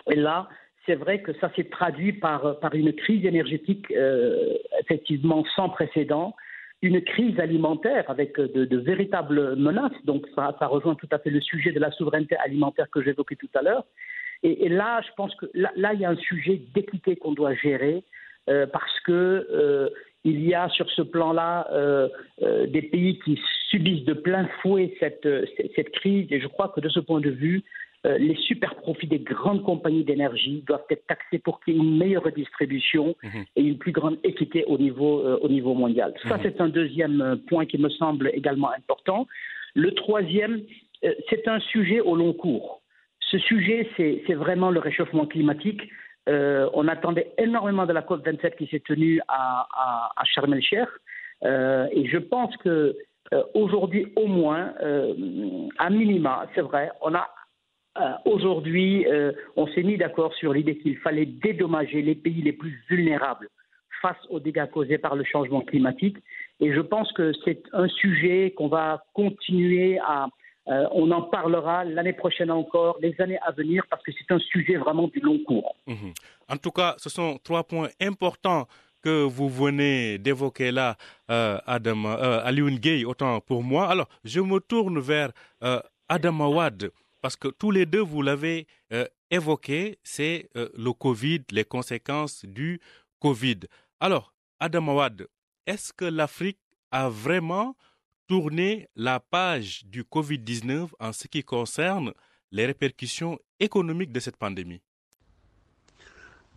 Et 0.10 0.16
là, 0.16 0.50
c'est 0.86 0.96
vrai 0.96 1.22
que 1.22 1.32
ça 1.40 1.52
s'est 1.56 1.70
traduit 1.70 2.14
par, 2.14 2.58
une 2.74 2.94
crise 2.94 3.26
énergétique 3.26 3.86
euh, 3.92 4.56
effectivement 4.82 5.46
sans 5.56 5.70
précédent, 5.70 6.36
une 6.82 7.02
crise 7.02 7.40
alimentaire 7.40 8.10
avec 8.10 8.40
de, 8.40 8.78
véritables 8.78 9.56
menaces. 9.56 10.04
Donc 10.06 10.26
ça, 10.36 10.56
rejoint 10.62 10.96
tout 10.96 11.10
à 11.12 11.20
fait 11.20 11.30
le 11.30 11.40
sujet 11.40 11.72
de 11.72 11.80
la 11.80 11.92
souveraineté 11.92 12.36
alimentaire 12.38 12.90
que 12.90 13.02
j'évoquais 13.04 13.36
tout 13.36 13.50
à 13.54 13.62
l'heure. 13.62 13.86
Et, 14.44 14.70
là, 14.70 15.02
je 15.08 15.14
pense 15.16 15.36
que 15.36 15.46
là, 15.54 15.94
il 15.94 16.00
y 16.00 16.06
a 16.06 16.10
un 16.10 16.16
sujet 16.16 16.60
d'équité 16.74 17.16
qu'on 17.16 17.34
doit 17.34 17.54
gérer 17.54 18.04
euh, 18.50 18.66
parce 18.68 19.00
que 19.02 19.12
euh, 19.52 19.90
il 20.24 20.44
y 20.48 20.54
a 20.54 20.70
sur 20.70 20.90
ce 20.92 21.02
plan-là 21.02 21.68
euh, 21.72 22.08
des 22.68 22.82
pays 22.82 23.20
qui 23.20 23.40
subissent 23.70 24.06
de 24.06 24.14
plein 24.14 24.48
fouet 24.62 24.96
cette, 25.00 25.28
cette, 25.76 25.92
crise. 25.92 26.28
Et 26.32 26.40
je 26.40 26.48
crois 26.48 26.70
que 26.70 26.80
de 26.80 26.90
ce 26.90 27.00
point 27.00 27.22
de 27.22 27.30
vue, 27.32 27.64
les 28.04 28.36
super 28.36 28.76
profits 28.76 29.08
des 29.08 29.20
grandes 29.20 29.64
compagnies 29.64 30.04
d'énergie 30.04 30.64
doivent 30.68 30.86
être 30.90 31.06
taxés 31.08 31.40
pour 31.40 31.60
qu'il 31.60 31.76
y 31.76 31.78
ait 31.78 31.82
une 31.82 31.98
meilleure 31.98 32.24
redistribution 32.24 33.16
Mhm. 33.24 33.46
et 33.56 33.62
une 33.62 33.78
plus 33.78 33.92
grande 33.92 34.18
équité 34.24 34.64
au 34.66 34.78
niveau, 34.78 35.22
au 35.24 35.48
niveau 35.48 35.74
mondial. 35.74 36.14
Ça, 36.28 36.38
Mhm. 36.38 36.42
c'est 36.44 36.62
un 36.62 36.70
deuxième 36.70 37.40
point 37.48 37.66
qui 37.66 37.78
me 37.80 37.90
semble 37.90 38.30
également 38.34 38.72
important. 38.72 39.28
Le 39.76 39.92
troisième, 39.92 40.62
c'est 41.30 41.48
un 41.48 41.60
sujet 41.60 42.00
au 42.00 42.16
long 42.16 42.34
cours. 42.34 42.82
Ce 43.32 43.38
sujet, 43.40 43.88
c'est 43.98 44.34
vraiment 44.34 44.70
le 44.72 44.80
réchauffement 44.80 45.26
climatique. 45.26 45.82
Euh, 46.30 46.70
on 46.74 46.88
attendait 46.88 47.34
énormément 47.38 47.86
de 47.86 47.94
la 47.94 48.02
COP27 48.02 48.56
qui 48.56 48.68
s'est 48.68 48.82
tenue 48.82 49.20
à, 49.28 49.68
à, 49.74 50.12
à. 50.16 50.24
Euh, 51.44 51.88
et 51.92 52.08
je 52.08 52.18
pense 52.18 52.56
que 52.58 52.96
euh, 53.34 53.44
aujourd'hui, 53.56 54.12
au 54.16 54.28
moins, 54.28 54.74
à 55.80 55.90
minima, 55.90 56.48
c'est 56.54 56.62
vrai, 56.62 56.92
on 57.02 57.14
a 57.16 57.28
aujourd'hui, 58.26 59.06
on 59.58 59.68
s'est 59.68 59.84
mis 59.84 59.98
d'accord 59.98 60.34
sur 60.36 60.54
l'idée 60.54 60.78
qu'il 60.78 60.98
fallait 60.98 61.26
dédommager 61.26 62.02
les 62.02 62.16
pays 62.16 62.42
les 62.42 62.54
plus 62.54 62.82
vulnérables 62.90 63.50
face 64.02 64.18
aux 64.30 64.40
dégâts 64.40 64.70
causés 64.70 64.98
par 64.98 65.16
le 65.16 65.24
changement 65.24 65.62
climatique. 65.62 66.18
Et 66.60 66.74
je 66.74 66.82
pense 66.82 67.12
que 67.14 67.32
c'est 67.44 67.64
un 67.74 67.88
sujet 67.88 68.54
qu'on 68.56 68.68
va 68.68 69.04
continuer 69.14 70.00
à. 70.00 70.28
Euh, 70.68 70.88
on 70.92 71.10
en 71.12 71.24
parlera 71.24 71.84
l'année 71.84 72.14
prochaine 72.14 72.52
encore, 72.52 72.98
les 73.02 73.20
années 73.20 73.40
à 73.42 73.52
venir, 73.52 73.84
parce 73.90 74.04
que 74.04 74.12
c'est 74.12 74.34
un 74.34 74.40
sujet 74.40 74.78
vraiment 74.78 75.08
du 75.08 75.20
long 75.20 75.40
cours. 75.40 75.76
Mhm. 75.88 76.14
En 76.50 76.58
tout 76.58 76.72
cas, 76.72 76.96
ce 76.98 77.10
sont 77.10 77.40
trois 77.44 77.64
points 77.64 77.90
importants 78.00 78.68
que 79.02 79.24
vous 79.24 79.50
venez 79.50 80.18
d'évoquer 80.20 80.72
là, 80.72 80.96
euh, 81.32 81.58
Adam, 81.66 82.06
euh, 82.06 82.42
Alioune 82.44 82.78
Gueye, 82.78 83.06
autant 83.06 83.42
pour 83.42 83.64
moi. 83.64 83.90
Alors, 83.90 84.08
je 84.24 84.40
me 84.40 84.60
tourne 84.60 85.00
vers 85.00 85.32
euh, 85.64 85.80
Adam 86.08 86.40
Awad, 86.42 86.92
parce 87.22 87.36
que 87.36 87.48
tous 87.48 87.72
les 87.72 87.86
deux, 87.86 88.02
vous 88.02 88.22
l'avez 88.22 88.68
euh, 88.94 89.06
évoqué, 89.32 89.98
c'est 90.04 90.50
le 90.54 90.92
Covid, 90.92 91.42
les 91.52 91.64
conséquences 91.64 92.46
du 92.46 92.80
Covid. 93.20 93.62
Alors, 94.00 94.34
Adam 94.60 94.90
Awad, 94.90 95.28
est-ce 95.66 95.94
que 95.94 96.06
l'Afrique 96.06 96.60
a 96.92 97.10
vraiment 97.10 97.76
tourné 98.32 98.88
la 98.96 99.20
page 99.20 99.84
du 99.88 100.04
Covid-19 100.04 100.88
en 101.02 101.12
ce 101.12 101.28
qui 101.28 101.44
concerne 101.44 102.14
les 102.54 102.66
répercussions 102.66 103.38
économiques 103.60 104.14
de 104.14 104.22
cette 104.22 104.38
pandémie. 104.38 104.80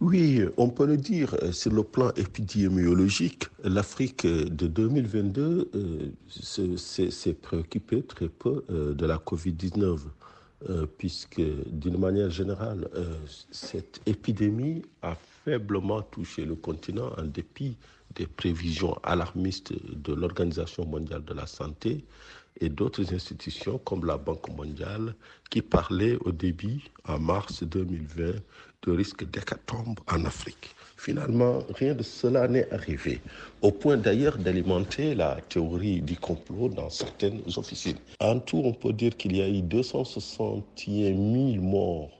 Oui, 0.00 0.42
on 0.56 0.68
peut 0.70 0.86
le 0.86 0.96
dire, 0.96 1.34
euh, 1.42 1.50
sur 1.50 1.72
le 1.72 1.82
plan 1.82 2.12
épidémiologique, 2.14 3.46
l'Afrique 3.64 4.24
de 4.24 4.68
2022 4.68 5.68
euh, 5.74 6.10
se- 6.28 6.76
s'est 7.10 7.34
préoccupée 7.34 8.04
très 8.04 8.28
peu 8.28 8.64
euh, 8.70 8.94
de 8.94 9.04
la 9.06 9.16
COVID-19, 9.18 9.98
euh, 10.70 10.86
puisque 10.96 11.42
d'une 11.72 11.98
manière 11.98 12.30
générale, 12.30 12.88
cette 13.50 14.00
épidémie 14.06 14.82
a 15.02 15.16
faiblement 15.44 16.02
touché 16.02 16.44
le 16.44 16.54
continent 16.54 17.10
en 17.18 17.24
dépit 17.24 17.76
des 18.14 18.26
prévisions 18.26 18.96
alarmistes 19.02 19.72
de 19.72 20.14
l'Organisation 20.14 20.86
mondiale 20.86 21.24
de 21.24 21.34
la 21.34 21.46
santé 21.46 22.04
et 22.60 22.68
d'autres 22.68 23.12
institutions 23.12 23.78
comme 23.78 24.04
la 24.06 24.16
Banque 24.16 24.48
mondiale 24.56 25.14
qui 25.50 25.62
parlaient 25.62 26.16
au 26.24 26.32
début, 26.32 26.82
en 27.06 27.18
mars 27.18 27.64
2020, 27.64 28.34
de 28.82 28.92
risque 28.92 29.28
d'hécatombe 29.30 29.98
en 30.08 30.24
Afrique. 30.24 30.74
Finalement, 30.96 31.58
rien 31.74 31.94
de 31.94 32.02
cela 32.02 32.46
n'est 32.48 32.70
arrivé, 32.72 33.20
au 33.62 33.72
point 33.72 33.96
d'ailleurs 33.96 34.38
d'alimenter 34.38 35.14
la 35.14 35.40
théorie 35.48 36.00
du 36.00 36.16
complot 36.16 36.68
dans 36.68 36.90
certaines 36.90 37.42
officines. 37.56 37.98
En 38.20 38.38
tout, 38.38 38.62
on 38.64 38.72
peut 38.72 38.92
dire 38.92 39.16
qu'il 39.16 39.36
y 39.36 39.42
a 39.42 39.48
eu 39.48 39.62
261 39.62 41.52
000 41.52 41.62
morts 41.62 42.10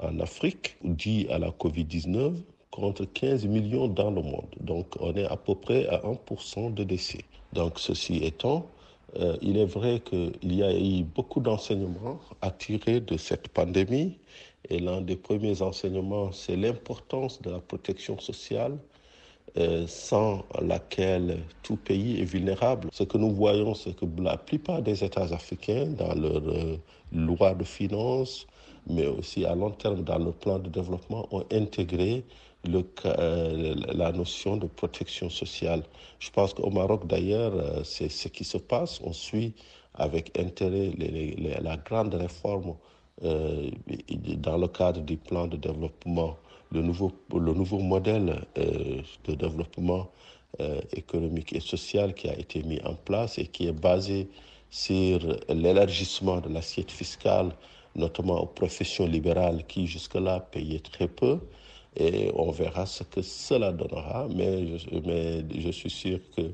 en 0.00 0.18
Afrique 0.20 0.76
dus 0.82 1.26
à 1.30 1.38
la 1.38 1.50
COVID-19 1.50 2.34
contre 2.78 3.04
15 3.04 3.46
millions 3.46 3.88
dans 3.88 4.10
le 4.10 4.22
monde. 4.22 4.46
Donc 4.60 4.86
on 5.00 5.14
est 5.14 5.26
à 5.26 5.36
peu 5.36 5.54
près 5.54 5.86
à 5.88 5.98
1% 5.98 6.74
de 6.74 6.84
décès. 6.84 7.24
Donc 7.52 7.78
ceci 7.78 8.18
étant, 8.24 8.66
euh, 9.16 9.36
il 9.42 9.56
est 9.56 9.64
vrai 9.64 10.00
qu'il 10.00 10.54
y 10.54 10.62
a 10.62 10.72
eu 10.78 11.02
beaucoup 11.02 11.40
d'enseignements 11.40 12.20
à 12.42 12.50
tirer 12.50 13.00
de 13.00 13.16
cette 13.16 13.48
pandémie. 13.48 14.18
Et 14.68 14.78
l'un 14.80 15.00
des 15.00 15.16
premiers 15.16 15.62
enseignements, 15.62 16.30
c'est 16.32 16.56
l'importance 16.56 17.40
de 17.42 17.50
la 17.50 17.60
protection 17.60 18.18
sociale, 18.18 18.76
euh, 19.56 19.86
sans 19.86 20.44
laquelle 20.60 21.38
tout 21.62 21.76
pays 21.76 22.20
est 22.20 22.24
vulnérable. 22.24 22.88
Ce 22.92 23.02
que 23.04 23.16
nous 23.16 23.30
voyons, 23.30 23.74
c'est 23.74 23.94
que 23.96 24.04
la 24.20 24.36
plupart 24.36 24.82
des 24.82 25.02
États 25.02 25.32
africains, 25.32 25.86
dans 25.86 26.14
leur 26.14 26.42
euh, 26.48 26.76
loi 27.12 27.54
de 27.54 27.64
finances, 27.64 28.46
mais 28.86 29.06
aussi 29.06 29.44
à 29.44 29.54
long 29.54 29.70
terme 29.70 30.02
dans 30.02 30.18
le 30.18 30.32
plan 30.32 30.58
de 30.58 30.68
développement, 30.68 31.26
ont 31.30 31.44
intégré 31.50 32.24
euh, 32.66 33.74
la 33.94 34.12
notion 34.12 34.56
de 34.56 34.66
protection 34.66 35.30
sociale. 35.30 35.82
Je 36.18 36.30
pense 36.30 36.52
qu'au 36.54 36.70
Maroc, 36.70 37.06
d'ailleurs, 37.06 37.52
euh, 37.54 37.84
c'est 37.84 38.08
ce 38.08 38.28
qui 38.28 38.44
se 38.44 38.58
passe. 38.58 39.00
On 39.04 39.12
suit 39.12 39.54
avec 39.94 40.36
intérêt 40.38 40.92
la 41.60 41.76
grande 41.76 42.14
réforme 42.14 42.74
euh, 43.24 43.70
dans 44.38 44.58
le 44.58 44.68
cadre 44.68 45.00
du 45.00 45.16
plan 45.16 45.46
de 45.46 45.56
développement, 45.56 46.36
le 46.72 46.82
nouveau, 46.82 47.12
le 47.32 47.52
nouveau 47.54 47.78
modèle 47.78 48.44
de 48.56 49.34
développement 49.34 50.08
économique 50.92 51.52
et 51.52 51.60
social 51.60 52.14
qui 52.14 52.28
a 52.28 52.38
été 52.38 52.62
mis 52.62 52.80
en 52.84 52.94
place 52.94 53.38
et 53.38 53.46
qui 53.46 53.66
est 53.68 53.72
basé 53.72 54.28
sur 54.70 55.20
l'élargissement 55.48 56.40
de 56.40 56.48
l'assiette 56.48 56.90
fiscale, 56.90 57.52
notamment 57.96 58.40
aux 58.42 58.46
professions 58.46 59.06
libérales 59.06 59.64
qui 59.66 59.86
jusque-là 59.86 60.40
payaient 60.40 60.80
très 60.80 61.08
peu. 61.08 61.40
Et 61.96 62.30
on 62.34 62.50
verra 62.50 62.86
ce 62.86 63.02
que 63.04 63.22
cela 63.22 63.72
donnera, 63.72 64.28
mais 64.34 64.78
je, 64.78 64.88
mais 65.04 65.44
je 65.60 65.70
suis 65.70 65.90
sûr 65.90 66.20
que 66.36 66.52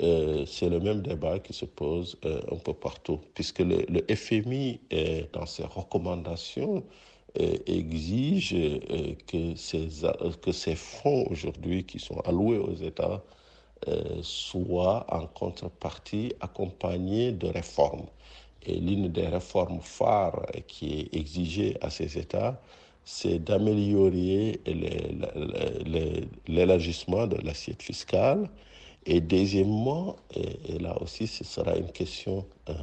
euh, 0.00 0.46
c'est 0.46 0.68
le 0.68 0.78
même 0.80 1.02
débat 1.02 1.38
qui 1.40 1.52
se 1.52 1.64
pose 1.64 2.16
euh, 2.24 2.40
un 2.52 2.56
peu 2.56 2.72
partout, 2.72 3.20
puisque 3.34 3.58
le, 3.60 3.84
FMI, 4.14 4.80
euh, 4.92 5.22
dans 5.32 5.46
ses 5.46 5.64
recommandations, 5.64 6.84
exige 7.66 8.56
que 9.28 9.54
ces, 9.54 9.88
que 10.42 10.50
ces 10.50 10.74
fonds 10.74 11.24
aujourd'hui 11.30 11.84
qui 11.84 12.00
sont 12.00 12.18
alloués 12.20 12.58
aux 12.58 12.74
États 12.74 13.22
soient 14.22 15.06
en 15.14 15.26
contrepartie 15.26 16.32
accompagnés 16.40 17.30
de 17.30 17.46
réformes. 17.46 18.06
Et 18.66 18.80
l'une 18.80 19.08
des 19.08 19.26
réformes 19.28 19.80
phares 19.80 20.46
qui 20.66 21.00
est 21.00 21.14
exigée 21.14 21.76
à 21.80 21.90
ces 21.90 22.18
États, 22.18 22.60
c'est 23.10 23.38
d'améliorer 23.38 24.60
l'élargissement 26.46 27.26
de 27.26 27.38
l'assiette 27.42 27.82
fiscale. 27.82 28.50
Et 29.06 29.22
deuxièmement, 29.22 30.16
et, 30.36 30.78
là 30.78 30.94
aussi 31.00 31.26
ce 31.26 31.42
sera 31.42 31.74
une 31.76 31.90
question 31.90 32.46
euh, 32.68 32.74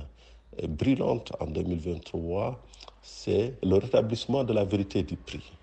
brûlante 0.68 1.32
en 1.40 1.46
2023, 1.46 2.60
c'est 3.04 3.54
le 3.62 3.76
rétablissement 3.76 4.44
de 4.44 4.54
la 4.54 4.66
vérité 4.66 5.04
du 5.04 5.16
prix. 5.16 5.54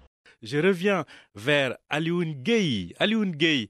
Je 0.42 0.58
reviens 0.58 1.04
vers 1.34 1.76
Alioune 1.90 2.34
Gueye. 2.34 2.94
Alioune 3.00 3.32
Gueye, 3.32 3.68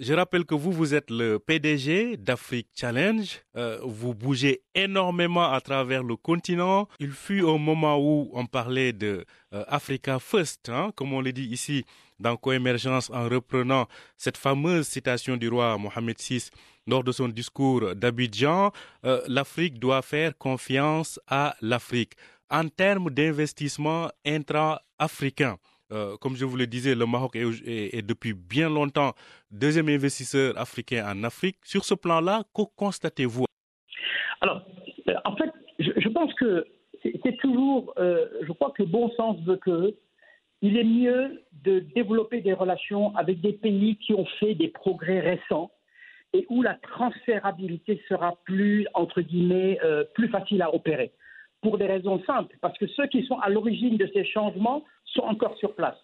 je 0.00 0.14
rappelle 0.14 0.46
que 0.46 0.54
vous, 0.54 0.72
vous 0.72 0.94
êtes 0.94 1.10
le 1.10 1.38
PDG 1.38 2.16
d'Afrique 2.16 2.68
Challenge. 2.74 3.42
Euh, 3.56 3.78
vous 3.82 4.14
bougez 4.14 4.62
énormément 4.74 5.52
à 5.52 5.60
travers 5.60 6.02
le 6.02 6.16
continent. 6.16 6.88
Il 7.00 7.10
fut 7.10 7.44
un 7.46 7.58
moment 7.58 7.98
où 7.98 8.30
on 8.32 8.46
parlait 8.46 8.94
de 8.94 9.26
euh, 9.52 9.62
Africa 9.68 10.18
First, 10.18 10.70
hein, 10.70 10.90
comme 10.96 11.12
on 11.12 11.20
le 11.20 11.32
dit 11.32 11.44
ici 11.44 11.84
dans 12.18 12.36
Coémergence, 12.38 13.10
en 13.10 13.28
reprenant 13.28 13.88
cette 14.16 14.38
fameuse 14.38 14.88
citation 14.88 15.36
du 15.36 15.48
roi 15.48 15.76
Mohamed 15.76 16.16
VI 16.18 16.48
lors 16.86 17.04
de 17.04 17.12
son 17.12 17.28
discours 17.28 17.94
d'Abidjan. 17.94 18.72
Euh, 19.04 19.20
L'Afrique 19.28 19.78
doit 19.78 20.00
faire 20.00 20.36
confiance 20.38 21.20
à 21.26 21.54
l'Afrique 21.60 22.14
en 22.48 22.66
termes 22.68 23.10
d'investissement 23.10 24.10
intra-africain. 24.24 25.58
Euh, 25.92 26.16
comme 26.20 26.36
je 26.36 26.44
vous 26.44 26.56
le 26.56 26.66
disais, 26.66 26.94
le 26.94 27.06
Maroc 27.06 27.36
est, 27.36 28.06
depuis 28.06 28.32
bien 28.32 28.68
longtemps 28.68 29.12
deuxième 29.50 29.88
investisseur 29.88 30.56
africain 30.56 31.04
en 31.06 31.24
Afrique. 31.24 31.56
Sur 31.64 31.84
ce 31.84 31.94
plan-là, 31.94 32.42
que 32.54 32.62
constatez-vous? 32.76 33.46
Alors, 34.40 34.62
euh, 35.08 35.14
en 35.24 35.36
fait, 35.36 35.50
je, 35.78 36.08
pense 36.08 36.32
que 36.34 36.64
c'est 37.02 37.36
toujours, 37.38 37.92
euh, 37.98 38.26
je 38.42 38.52
crois 38.52 38.70
que 38.70 38.82
le 38.82 38.88
bon 38.88 39.10
sens 39.16 39.38
veut 39.44 39.56
que 39.56 39.94
il 40.62 40.76
est 40.76 40.84
mieux 40.84 41.42
de 41.64 41.80
développer 41.80 42.42
des 42.42 42.52
relations 42.52 43.16
avec 43.16 43.40
des 43.40 43.54
pays 43.54 43.96
qui 43.96 44.12
ont 44.12 44.26
fait 44.38 44.54
des 44.54 44.68
progrès 44.68 45.20
récents 45.20 45.70
et 46.34 46.46
où 46.50 46.62
la 46.62 46.74
transférabilité 46.74 48.02
sera 48.08 48.36
plus, 48.44 48.86
entre 48.92 49.22
guillemets, 49.22 49.78
plus 50.14 50.28
facile 50.28 50.60
à 50.60 50.72
opérer 50.74 51.12
pour 51.62 51.78
des 51.78 51.86
raisons 51.86 52.22
simples, 52.24 52.56
parce 52.60 52.76
que 52.78 52.86
ceux 52.88 53.06
qui 53.06 53.24
sont 53.26 53.38
à 53.38 53.48
l'origine 53.48 53.96
de 53.96 54.08
ces 54.14 54.24
changements 54.24 54.84
sont 55.12 55.22
encore 55.22 55.56
sur 55.58 55.74
place. 55.74 55.96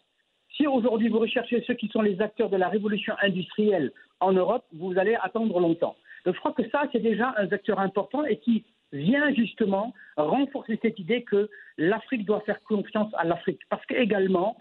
Si 0.56 0.66
aujourd'hui 0.66 1.08
vous 1.08 1.18
recherchez 1.18 1.62
ceux 1.66 1.74
qui 1.74 1.88
sont 1.88 2.02
les 2.02 2.20
acteurs 2.20 2.48
de 2.48 2.56
la 2.56 2.68
révolution 2.68 3.14
industrielle 3.22 3.92
en 4.20 4.32
Europe, 4.32 4.64
vous 4.72 4.98
allez 4.98 5.16
attendre 5.20 5.60
longtemps. 5.60 5.96
Donc 6.24 6.34
je 6.34 6.40
crois 6.40 6.52
que 6.52 6.68
ça, 6.70 6.84
c'est 6.92 7.00
déjà 7.00 7.34
un 7.36 7.48
acteur 7.50 7.78
important 7.78 8.24
et 8.24 8.38
qui 8.38 8.64
vient 8.92 9.32
justement 9.34 9.92
renforcer 10.16 10.78
cette 10.80 10.98
idée 10.98 11.22
que 11.22 11.50
l'Afrique 11.76 12.24
doit 12.24 12.40
faire 12.40 12.62
confiance 12.62 13.12
à 13.18 13.24
l'Afrique. 13.24 13.60
Parce 13.68 13.84
qu'également, 13.86 14.56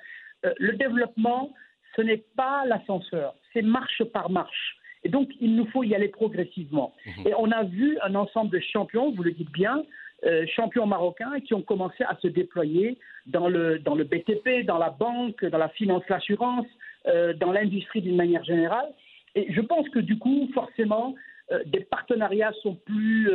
euh, 0.46 0.54
le 0.58 0.74
développement, 0.74 1.54
ce 1.96 2.02
n'est 2.02 2.24
pas 2.36 2.66
l'ascenseur, 2.66 3.36
c'est 3.54 3.62
marche 3.62 4.04
par 4.04 4.30
marche. 4.30 4.78
Et 5.04 5.10
donc, 5.10 5.30
il 5.40 5.56
nous 5.56 5.68
faut 5.68 5.84
y 5.84 5.94
aller 5.94 6.08
progressivement. 6.08 6.94
Mmh. 7.06 7.28
Et 7.28 7.34
on 7.38 7.52
a 7.52 7.64
vu 7.64 7.98
un 8.02 8.16
ensemble 8.16 8.50
de 8.50 8.60
champions, 8.60 9.12
vous 9.12 9.24
le 9.24 9.32
dites 9.32 9.52
bien, 9.52 9.84
euh, 10.26 10.46
champions 10.56 10.88
marocains 10.88 11.40
qui 11.42 11.54
ont 11.54 11.62
commencé 11.62 12.04
à 12.04 12.18
se 12.22 12.28
déployer 12.28 12.98
dans 13.28 13.48
le, 13.48 13.80
dans 13.80 13.94
le 13.96 14.04
BTP, 14.04 14.66
dans 14.66 14.78
la 14.78 14.90
banque, 14.90 15.46
dans 15.46 15.58
la 15.58 15.70
finance, 15.70 16.04
l'assurance, 16.10 16.66
euh, 17.08 17.34
dans 17.34 17.52
l'industrie 17.52 18.02
d'une 18.02 18.16
manière 18.16 18.44
générale. 18.44 18.88
Et 19.36 19.52
je 19.54 19.62
pense 19.62 19.88
que 19.90 20.00
du 20.00 20.18
coup, 20.18 20.50
forcément, 20.54 21.14
euh, 21.52 21.60
des 21.68 21.82
partenariats 21.82 22.54
sont 22.64 22.76
plus 22.76 23.30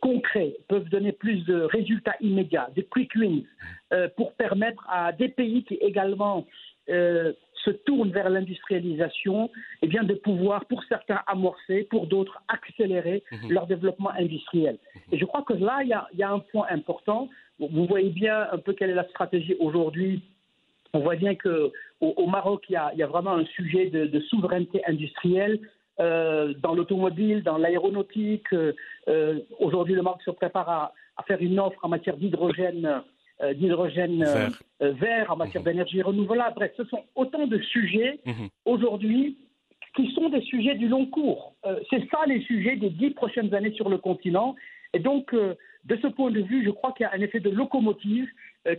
concrets, 0.00 0.56
peuvent 0.66 0.88
donner 0.88 1.12
plus 1.12 1.44
de 1.44 1.60
résultats 1.60 2.16
immédiats, 2.20 2.68
des 2.74 2.82
quick 2.82 3.14
wins, 3.14 3.44
pour 4.16 4.32
permettre 4.32 4.84
à 4.90 5.12
des 5.12 5.28
pays 5.28 5.62
qui 5.62 5.74
également 5.74 6.44
se 7.64 7.70
tournent 7.70 8.10
vers 8.10 8.28
l'industrialisation, 8.30 9.50
eh 9.82 9.86
bien 9.86 10.04
de 10.04 10.14
pouvoir, 10.14 10.64
pour 10.66 10.82
certains, 10.84 11.20
amorcer, 11.26 11.86
pour 11.90 12.06
d'autres, 12.06 12.42
accélérer 12.48 13.22
mhm. 13.32 13.52
leur 13.52 13.66
développement 13.66 14.10
industriel. 14.10 14.78
Et 15.12 15.18
je 15.18 15.24
crois 15.24 15.42
que 15.42 15.54
là, 15.54 15.82
il 15.82 15.88
y 16.18 16.22
a, 16.22 16.30
un 16.30 16.38
point 16.38 16.66
important. 16.70 17.28
Vous 17.58 17.86
voyez 17.86 18.10
bien 18.10 18.48
un 18.52 18.58
peu 18.58 18.72
quelle 18.72 18.90
est 18.90 18.94
la 18.94 19.08
stratégie 19.08 19.56
aujourd'hui. 19.60 20.22
On 20.92 21.00
voit 21.00 21.16
bien 21.16 21.34
qu'au 21.34 21.72
au 22.00 22.26
Maroc, 22.26 22.64
il 22.68 22.72
y, 22.72 23.02
a, 23.02 23.06
vraiment 23.06 23.34
un 23.34 23.46
sujet 23.46 23.86
de, 23.90 24.20
souveraineté 24.20 24.84
industrielle. 24.86 25.58
Euh, 26.00 26.54
dans 26.60 26.74
l'automobile, 26.74 27.44
dans 27.44 27.56
l'aéronautique. 27.56 28.52
Euh, 28.52 28.72
euh, 29.06 29.38
aujourd'hui, 29.60 29.94
le 29.94 30.02
Maroc 30.02 30.20
se 30.24 30.32
prépare 30.32 30.68
à, 30.68 30.92
à, 31.16 31.22
faire 31.22 31.40
une 31.40 31.60
offre 31.60 31.78
en 31.84 31.88
matière 31.88 32.16
d'hydrogène 32.16 33.00
d'hydrogène 33.54 34.22
euh, 34.22 34.48
euh, 34.82 34.92
vert. 34.92 35.30
en 35.30 35.36
matière 35.36 35.62
mhm. 35.62 35.70
d'énergie 35.70 36.02
renouvelable. 36.02 36.54
Bref, 36.56 36.72
ce 36.76 36.84
sont 36.84 37.04
autant 37.14 37.46
de 37.46 37.58
sujets 37.58 38.20
mhm. 38.24 38.48
aujourd'hui 38.64 39.38
qui 39.96 40.10
sont 40.12 40.28
des 40.28 40.42
sujets 40.42 40.74
du 40.74 40.88
long 40.88 41.06
cours. 41.06 41.54
c'est 41.88 42.08
ça 42.10 42.18
les 42.26 42.40
sujets 42.42 42.74
des 42.74 42.90
dix 42.90 43.10
prochaines 43.10 43.54
années 43.54 43.72
sur 43.74 43.88
le 43.88 43.98
continent. 43.98 44.56
Et 44.92 44.98
donc, 44.98 45.32
de 45.32 45.96
ce 46.02 46.08
point 46.08 46.32
de 46.32 46.40
vue, 46.40 46.64
je 46.64 46.70
crois 46.70 46.92
qu'il 46.92 47.04
y 47.04 47.06
a 47.06 47.12
un 47.12 47.20
effet 47.20 47.38
de 47.38 47.50
locomotive 47.50 48.28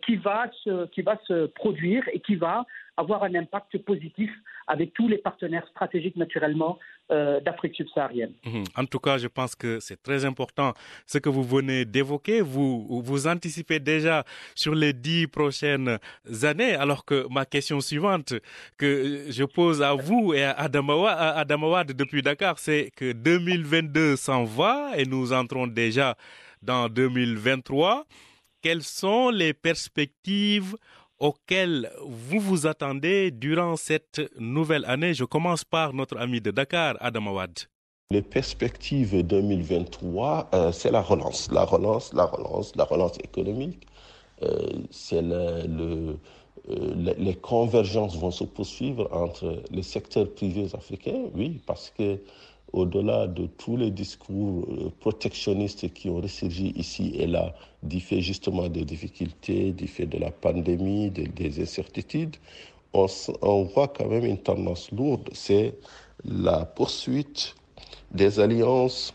qui, 0.06 0.16
va 0.16 0.50
se, 0.64 0.88
qui 0.88 1.02
va 1.02 1.18
se 1.28 1.48
produire 1.48 2.04
et 2.12 2.20
qui 2.20 2.36
va 2.36 2.66
avoir 2.98 3.24
un 3.24 3.36
impact 3.36 3.78
positif 3.80 4.32
avec 4.68 4.94
tous 4.94 5.08
les 5.08 5.18
partenaires 5.18 5.68
stratégiques 5.70 6.16
naturellement 6.16 6.80
euh, 7.12 7.40
d'Afrique 7.40 7.76
subsaharienne. 7.76 8.34
Mhm. 8.46 8.64
En 8.76 8.86
tout 8.86 9.00
cas, 9.00 9.18
je 9.18 9.28
pense 9.28 9.56
que 9.56 9.80
c'est 9.80 10.02
très 10.02 10.26
important 10.26 10.74
ce 11.06 11.18
que 11.20 11.30
vous 11.30 11.44
venez 11.44 11.86
d'évoquer. 11.86 12.42
Vous, 12.42 13.02
vous 13.04 13.28
anticipez 13.28 13.80
déjà 13.80 14.24
sur 14.56 14.74
les 14.74 14.94
dix 14.94 15.28
prochaines 15.28 16.00
années, 16.44 16.74
alors 16.74 17.06
que 17.06 17.28
ma 17.30 17.46
question 17.46 17.80
suivante 17.80 18.34
que 18.78 19.26
je 19.30 19.44
pose 19.44 19.82
à 19.84 19.94
vous 19.94 20.34
et 20.34 20.44
à 20.44 20.52
Adamawad 20.58 21.92
depuis 21.92 22.22
Dakar, 22.22 22.58
c'est 22.58 22.92
que 22.96 23.12
2022 23.12 24.16
s'en 24.16 24.46
va 24.46 24.94
et 24.98 25.06
nous 25.06 25.34
entrons 25.34 25.68
déjà 25.68 26.16
dans 26.62 26.90
2023. 26.90 28.06
Quelles 28.66 28.82
sont 28.82 29.30
les 29.30 29.54
perspectives 29.54 30.76
auxquels 31.20 31.92
vous 32.04 32.40
vous 32.40 32.66
attendez 32.66 33.30
durant 33.30 33.76
cette 33.76 34.24
nouvelle 34.40 34.86
année? 34.86 35.14
Je 35.14 35.24
commence 35.24 35.64
par 35.64 35.94
notre 35.94 36.18
ami 36.18 36.42
de 36.42 36.50
Dakar, 36.50 36.96
Adam 37.00 37.28
Awad. 37.28 37.60
Les 38.10 38.24
perspectives 38.24 39.22
2023, 39.22 40.50
euh, 40.56 40.72
c'est 40.72 40.90
la 40.90 41.04
relance, 41.04 41.48
la 41.52 41.64
relance, 41.64 42.12
la 42.16 42.26
relance, 42.26 42.76
la 42.76 42.86
relance 42.86 43.20
économique. 43.24 43.86
Euh, 44.42 44.58
c'est 44.90 45.22
le, 45.22 46.18
euh, 46.72 47.14
les 47.20 47.36
convergences 47.36 48.18
vont 48.18 48.32
se 48.32 48.46
poursuivre 48.46 49.08
entre 49.12 49.62
les 49.70 49.84
secteurs 49.84 50.34
privés 50.34 50.70
africains, 50.74 51.26
oui, 51.36 51.62
parce 51.68 51.94
que 51.96 52.18
au-delà 52.76 53.28
de 53.28 53.48
tous 53.48 53.78
les 53.78 53.90
discours 53.90 54.68
euh, 54.70 54.92
protectionnistes 55.00 55.94
qui 55.94 56.10
ont 56.10 56.20
ressurgi 56.22 56.74
ici 56.76 57.14
et 57.16 57.26
là, 57.26 57.56
du 57.84 58.02
fait 58.02 58.22
justement 58.22 58.68
des 58.68 58.84
difficultés, 58.84 59.72
du 59.72 59.88
fait 59.88 60.06
de 60.06 60.18
la 60.18 60.30
pandémie, 60.30 61.10
des 61.10 61.62
incertitudes, 61.62 62.36
on, 62.94 63.08
on, 63.42 63.64
voit 63.64 63.88
quand 63.88 64.08
même 64.08 64.26
une 64.26 64.38
tendance 64.38 64.92
lourde, 64.92 65.30
c'est 65.34 65.74
la 66.26 66.66
poursuite 66.66 67.56
des 68.12 68.40
alliances, 68.42 69.14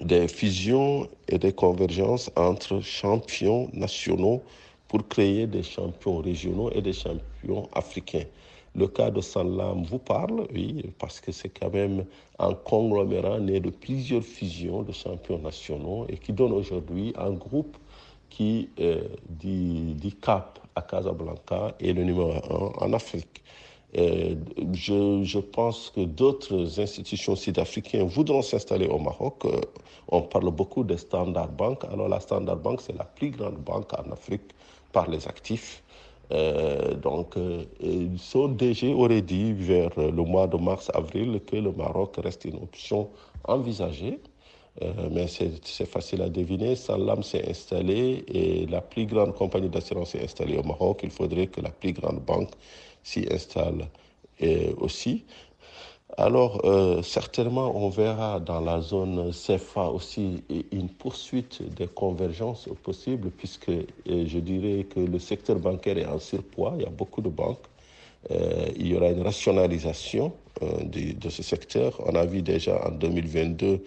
des 0.00 0.26
fusions 0.26 1.08
et 1.28 1.38
des 1.38 1.52
convergences 1.52 2.30
entre 2.36 2.80
champions 2.80 3.70
nationaux 3.72 4.42
pour 4.88 5.06
créer 5.06 5.46
des 5.46 5.62
champions 5.62 6.18
régionaux 6.18 6.70
et 6.72 6.82
des 6.82 6.92
champions 6.92 7.68
africains. 7.72 8.26
Le 8.76 8.88
cas 8.88 9.10
de 9.10 9.22
Sanlam 9.22 9.84
vous 9.84 9.98
parle, 9.98 10.46
oui, 10.52 10.84
parce 10.98 11.18
que 11.18 11.32
c'est 11.32 11.48
quand 11.48 11.72
même 11.72 12.04
un 12.38 12.52
conglomérat 12.52 13.40
né 13.40 13.58
de 13.58 13.70
plusieurs 13.70 14.22
fusions 14.22 14.82
de 14.82 14.92
champions 14.92 15.38
nationaux 15.38 16.04
et 16.10 16.18
qui 16.18 16.34
donne 16.34 16.52
aujourd'hui 16.52 17.14
un 17.16 17.30
groupe 17.30 17.74
qui 18.28 18.68
euh, 18.80 19.08
dit, 19.30 20.14
cap 20.20 20.58
à 20.74 20.82
Casablanca 20.82 21.74
et 21.80 21.94
le 21.94 22.04
numéro 22.04 22.32
un 22.32 22.86
en 22.86 22.92
Afrique. 22.92 23.42
je, 23.94 25.22
je, 25.24 25.38
pense 25.38 25.88
que 25.88 26.02
d'autres 26.02 26.78
institutions 26.78 27.34
sud-africaines 27.34 28.06
voudront 28.06 28.42
s'installer 28.42 28.88
au 28.88 28.98
Maroc. 28.98 29.46
Euh, 29.46 29.58
on 30.08 30.20
parle 30.20 30.50
beaucoup 30.50 30.84
de 30.84 30.96
Standard 30.96 31.48
Bank. 31.48 31.82
Alors 31.90 32.10
la 32.10 32.20
Standard 32.20 32.58
Bank, 32.58 32.82
c'est 32.82 32.96
la 32.98 33.04
plus 33.04 33.30
grande 33.30 33.56
banque 33.56 33.90
en 33.94 34.12
Afrique 34.12 34.52
par 34.92 35.08
les 35.08 35.26
actifs. 35.26 35.82
Euh, 36.32 36.94
donc, 36.94 37.36
euh, 37.36 37.64
son 38.18 38.48
DG 38.48 38.92
aurait 38.92 39.22
dit 39.22 39.52
vers 39.52 39.90
le 39.96 40.22
mois 40.22 40.46
de 40.46 40.56
mars-avril 40.56 41.40
que 41.46 41.56
le 41.56 41.72
Maroc 41.72 42.16
reste 42.22 42.44
une 42.44 42.56
option 42.56 43.08
envisagée. 43.44 44.18
Euh, 44.82 45.08
mais 45.10 45.26
c'est 45.28 45.86
facile 45.86 46.22
à 46.22 46.28
deviner. 46.28 46.76
Salam 46.76 47.22
s'est 47.22 47.48
installé 47.48 48.24
et 48.28 48.66
la 48.66 48.82
plus 48.82 49.06
grande 49.06 49.34
compagnie 49.34 49.70
d'assurance 49.70 50.10
s'est 50.10 50.22
installée 50.24 50.58
au 50.58 50.62
Maroc. 50.62 51.00
Il 51.02 51.10
faudrait 51.10 51.46
que 51.46 51.60
la 51.60 51.70
plus 51.70 51.92
grande 51.92 52.20
banque 52.20 52.50
s'y 53.02 53.26
installe 53.30 53.88
aussi. 54.78 55.24
Alors, 56.18 56.60
euh, 56.64 57.02
certainement, 57.02 57.76
on 57.76 57.88
verra 57.88 58.38
dans 58.38 58.60
la 58.60 58.80
zone 58.80 59.32
CFA 59.32 59.88
aussi 59.90 60.44
une 60.70 60.88
poursuite 60.88 61.62
des 61.74 61.88
convergences 61.88 62.68
possibles, 62.84 63.30
puisque 63.30 63.70
euh, 63.70 63.84
je 64.06 64.38
dirais 64.38 64.84
que 64.84 65.00
le 65.00 65.18
secteur 65.18 65.58
bancaire 65.58 65.98
est 65.98 66.06
en 66.06 66.20
surpoids, 66.20 66.74
il 66.78 66.84
y 66.84 66.86
a 66.86 66.90
beaucoup 66.90 67.20
de 67.20 67.28
banques. 67.28 67.66
Euh, 68.30 68.68
il 68.76 68.86
y 68.86 68.96
aura 68.96 69.08
une 69.10 69.22
rationalisation 69.22 70.32
de, 70.60 71.28
ce 71.28 71.42
secteur. 71.42 72.00
On 72.06 72.14
a 72.14 72.24
vu 72.24 72.40
déjà 72.40 72.88
en 72.88 72.90
2022 72.92 73.84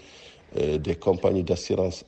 des 0.78 0.96
compagnies 0.96 1.44
d'assurance 1.44 2.06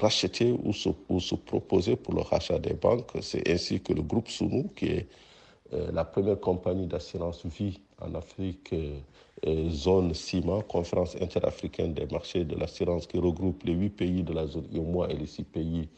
racheter 0.00 0.52
ou 0.64 0.72
se, 0.72 0.88
ou 1.08 1.20
se, 1.20 1.36
proposer 1.36 1.94
pour 1.96 2.14
le 2.14 2.22
rachat 2.22 2.58
des 2.58 2.74
banques. 2.74 3.10
C'est 3.20 3.48
ainsi 3.48 3.80
que 3.80 3.92
le 3.92 4.02
groupe 4.02 4.28
Sounou, 4.28 4.68
qui 4.76 4.86
est 4.86 5.06
la 5.72 6.04
première 6.04 6.40
compagnie 6.40 6.86
d'assurance 6.86 7.44
vie 7.46 7.78
en 8.00 8.14
Afrique, 8.14 8.74
zone 9.68 10.14
CIMA, 10.14 10.62
Conférence 10.62 11.16
interafricaine 11.20 11.94
des 11.94 12.06
marchés 12.06 12.44
de 12.44 12.56
l'assurance, 12.56 13.06
qui 13.06 13.18
regroupe 13.18 13.62
les 13.64 13.74
huit 13.74 13.90
pays 13.90 14.22
de 14.22 14.32
la 14.32 14.46
zone 14.46 14.66
IOMOA 14.72 15.10
et 15.10 15.16
les 15.16 15.26
six 15.26 15.44
pays 15.44 15.88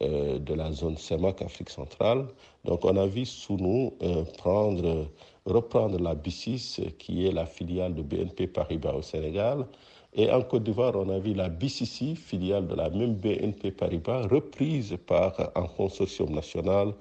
de 0.00 0.54
la 0.54 0.72
zone 0.72 0.96
CEMAC, 0.96 1.40
Afrique 1.42 1.70
centrale. 1.70 2.26
Donc 2.64 2.84
on 2.84 2.96
a 2.96 3.06
vu 3.06 3.24
sous 3.24 3.56
nous 3.56 3.94
prendre, 4.38 5.06
reprendre 5.46 5.98
la 5.98 6.14
B6, 6.14 6.96
qui 6.98 7.26
est 7.26 7.32
la 7.32 7.46
filiale 7.46 7.94
de 7.94 8.02
BNP 8.02 8.46
Paribas 8.46 8.92
au 8.92 9.02
Sénégal. 9.02 9.66
Et 10.14 10.30
en 10.30 10.42
Côte 10.42 10.62
d'Ivoire, 10.64 10.94
on 10.96 11.08
a 11.10 11.18
vu 11.18 11.34
la 11.34 11.48
BCC, 11.48 12.14
filiale 12.14 12.66
de 12.66 12.74
la 12.74 12.88
même 12.90 13.14
BNP 13.14 13.70
Paribas, 13.70 14.26
reprise 14.26 14.96
par 15.06 15.50
un 15.54 15.66
consortium 15.66 16.30
national 16.30 16.94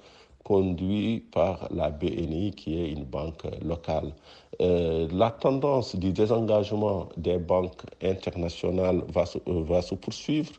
conduit 0.46 1.22
par 1.32 1.68
la 1.72 1.90
BNI, 1.90 2.52
qui 2.52 2.80
est 2.80 2.92
une 2.92 3.04
banque 3.04 3.44
locale. 3.64 4.14
Euh, 4.62 5.08
la 5.12 5.32
tendance 5.32 5.96
du 5.96 6.14
désengagement 6.14 7.10
des 7.18 7.40
banques 7.40 7.82
internationales 8.02 9.02
va 9.10 9.26
se, 9.26 9.40
euh, 9.48 9.96
poursuivre. 9.98 10.54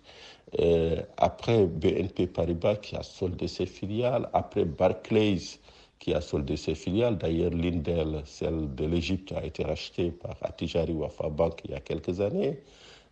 Euh, 0.61 1.01
après 1.16 1.66
BNP 1.66 2.27
Paribas 2.27 2.77
qui 2.77 2.96
a 2.96 3.03
soldé 3.03 3.49
ses 3.49 3.66
filiales, 3.66 4.29
après 4.33 4.64
Barclays 4.64 5.59
qui 6.01 6.12
a 6.14 6.20
soldé 6.20 6.57
ses 6.57 6.75
filiales. 6.75 7.16
D'ailleurs, 7.18 7.51
l'une 7.53 7.83
d'elles, 7.83 8.22
celle 8.25 8.75
de 8.75 8.85
l'Égypte, 8.85 9.33
a 9.33 9.44
été 9.44 9.64
rachetée 9.64 10.11
par 10.11 10.37
Atijari 10.42 10.92
Wafa 10.92 11.29
Bank 11.29 11.61
il 11.64 11.70
y 11.70 11.75
a 11.75 11.81
quelques 11.81 12.20
années. 12.20 12.61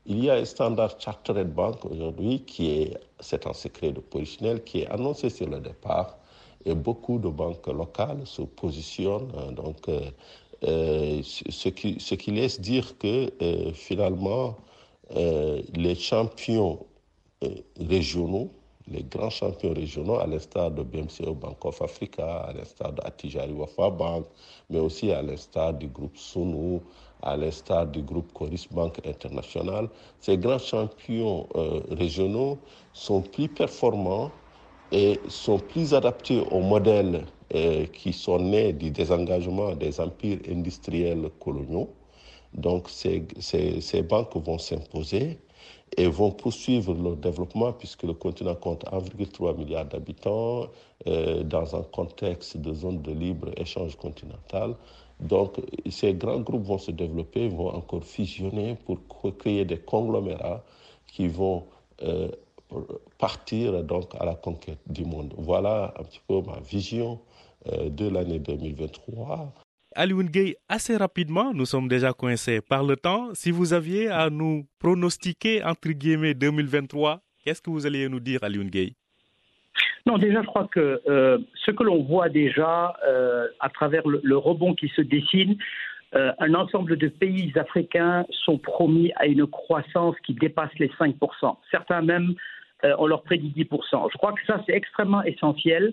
Il 0.06 0.22
y 0.22 0.28
a 0.28 0.44
Standard 0.44 1.00
Chartered 1.00 1.52
Bank 1.54 1.84
aujourd'hui 1.84 2.40
qui 2.44 2.70
est, 2.82 2.98
c'est 3.20 3.46
un 3.46 3.52
secret 3.54 3.92
de 3.92 4.00
positionnel, 4.00 4.62
qui 4.64 4.80
est 4.82 4.88
annoncé 4.88 5.30
sur 5.30 5.48
le 5.48 5.60
départ. 5.60 6.18
Et 6.66 6.74
beaucoup 6.74 7.18
de 7.18 7.28
banques 7.28 7.66
locales 7.66 8.26
se 8.26 8.42
positionnent. 8.42 9.30
Donc, 9.54 9.88
euh, 9.88 10.10
euh, 10.64 11.20
ce, 11.22 11.68
qui, 11.68 12.30
laisse 12.30 12.60
dire 12.60 12.96
que 12.98 13.30
euh, 13.42 13.72
finalement, 13.72 14.56
les 15.10 15.94
champions 15.94 16.78
régionaux, 17.78 18.50
les 18.88 19.02
grands 19.02 19.30
champions 19.30 19.74
régionaux, 19.74 20.18
à 20.18 20.26
l'instar 20.26 20.70
de 20.70 20.82
BMCO 20.82 21.34
Bank 21.34 21.62
of 21.64 21.82
Africa, 21.82 22.44
à 22.44 22.52
l'instar 22.54 22.92
d'Atijari 22.94 23.52
Wafa 23.52 23.90
Bank, 23.90 24.24
mais 24.70 24.78
aussi 24.78 25.12
à 25.12 25.20
l'instar 25.20 25.74
du 25.74 25.88
groupe 25.88 26.16
Sunu, 26.16 26.80
à 27.22 27.36
l'instar 27.36 27.86
du 27.86 28.02
groupe 28.02 28.32
Coris 28.32 28.66
Bank 28.70 28.98
International, 29.06 29.90
ces 30.20 30.38
grands 30.38 30.58
champions 30.58 31.46
régionaux 31.90 32.58
sont 32.94 33.20
plus 33.20 33.48
performants 33.48 34.30
et 34.94 35.18
sont 35.26 35.58
plus 35.58 35.92
adaptés 35.92 36.40
aux 36.52 36.60
modèles 36.60 37.24
euh, 37.52 37.84
qui 37.86 38.12
sont 38.12 38.38
nés 38.38 38.72
du 38.72 38.90
désengagement 38.92 39.74
des 39.74 40.00
empires 40.00 40.38
industriels 40.48 41.30
coloniaux. 41.40 41.90
Donc 42.54 42.88
ces, 42.88 43.24
ces, 43.40 44.02
banques 44.02 44.36
vont 44.36 44.58
s'imposer 44.58 45.38
et 45.96 46.06
vont 46.06 46.30
poursuivre 46.30 46.94
leur 46.94 47.16
développement 47.16 47.72
puisque 47.72 48.04
le 48.04 48.14
continent 48.14 48.54
compte 48.54 48.84
1,3 48.84 49.56
milliard 49.56 49.84
d'habitants 49.86 50.68
euh, 51.08 51.42
dans 51.42 51.74
un 51.74 51.82
contexte 51.82 52.56
de 52.58 52.72
zone 52.72 53.02
de 53.02 53.10
libre-échange 53.10 53.96
continental. 53.96 54.76
Donc 55.18 55.60
ces 55.90 56.14
grands 56.14 56.40
groupes 56.40 56.66
vont 56.66 56.78
se 56.78 56.92
développer, 56.92 57.48
vont 57.48 57.74
encore 57.74 58.04
fusionner 58.04 58.76
pour 58.86 58.98
créer 59.38 59.64
des 59.64 59.78
conglomérats 59.78 60.62
qui 61.08 61.26
vont 61.26 61.64
euh, 62.02 62.28
partir 63.18 63.82
donc 63.82 64.14
à 64.18 64.24
la 64.24 64.34
conquête 64.34 64.80
du 64.86 65.04
monde. 65.04 65.34
Voilà 65.36 65.94
un 65.98 66.04
petit 66.04 66.20
peu 66.26 66.40
ma 66.42 66.60
vision 66.60 67.20
euh, 67.72 67.88
de 67.88 68.08
l'année 68.08 68.38
2023. 68.38 69.52
Alioune 69.96 70.28
Gueye, 70.28 70.56
assez 70.68 70.96
rapidement, 70.96 71.52
nous 71.54 71.66
sommes 71.66 71.86
déjà 71.86 72.12
coincés 72.12 72.60
par 72.60 72.82
le 72.82 72.96
temps. 72.96 73.28
Si 73.34 73.52
vous 73.52 73.72
aviez 73.72 74.08
à 74.08 74.28
nous 74.28 74.66
pronostiquer, 74.80 75.62
entre 75.62 75.90
guillemets, 75.90 76.34
2023, 76.34 77.20
qu'est-ce 77.44 77.62
que 77.62 77.70
vous 77.70 77.86
alliez 77.86 78.08
nous 78.08 78.20
dire, 78.20 78.42
Alioune 78.42 78.70
Gueye? 78.70 78.96
Non, 80.06 80.18
déjà, 80.18 80.42
je 80.42 80.46
crois 80.46 80.68
que 80.70 81.00
euh, 81.08 81.38
ce 81.64 81.70
que 81.70 81.82
l'on 81.82 82.02
voit 82.02 82.28
déjà 82.28 82.94
euh, 83.06 83.48
à 83.60 83.70
travers 83.70 84.06
le, 84.06 84.20
le, 84.22 84.36
rebond 84.36 84.74
qui 84.74 84.88
se 84.88 85.00
dessine, 85.00 85.56
euh, 86.14 86.30
un 86.38 86.54
ensemble 86.54 86.96
de 86.96 87.08
pays 87.08 87.52
africains 87.56 88.24
sont 88.44 88.58
promis 88.58 89.12
à 89.16 89.26
une 89.26 89.46
croissance 89.46 90.14
qui 90.24 90.34
dépasse 90.34 90.70
les 90.78 90.88
5%. 90.88 91.56
Certains 91.70 92.02
même, 92.02 92.34
on 92.98 93.06
leur 93.06 93.22
prédit 93.22 93.52
10%. 93.56 94.10
Je 94.12 94.18
crois 94.18 94.32
que 94.32 94.44
ça, 94.46 94.62
c'est 94.66 94.74
extrêmement 94.74 95.22
essentiel 95.22 95.92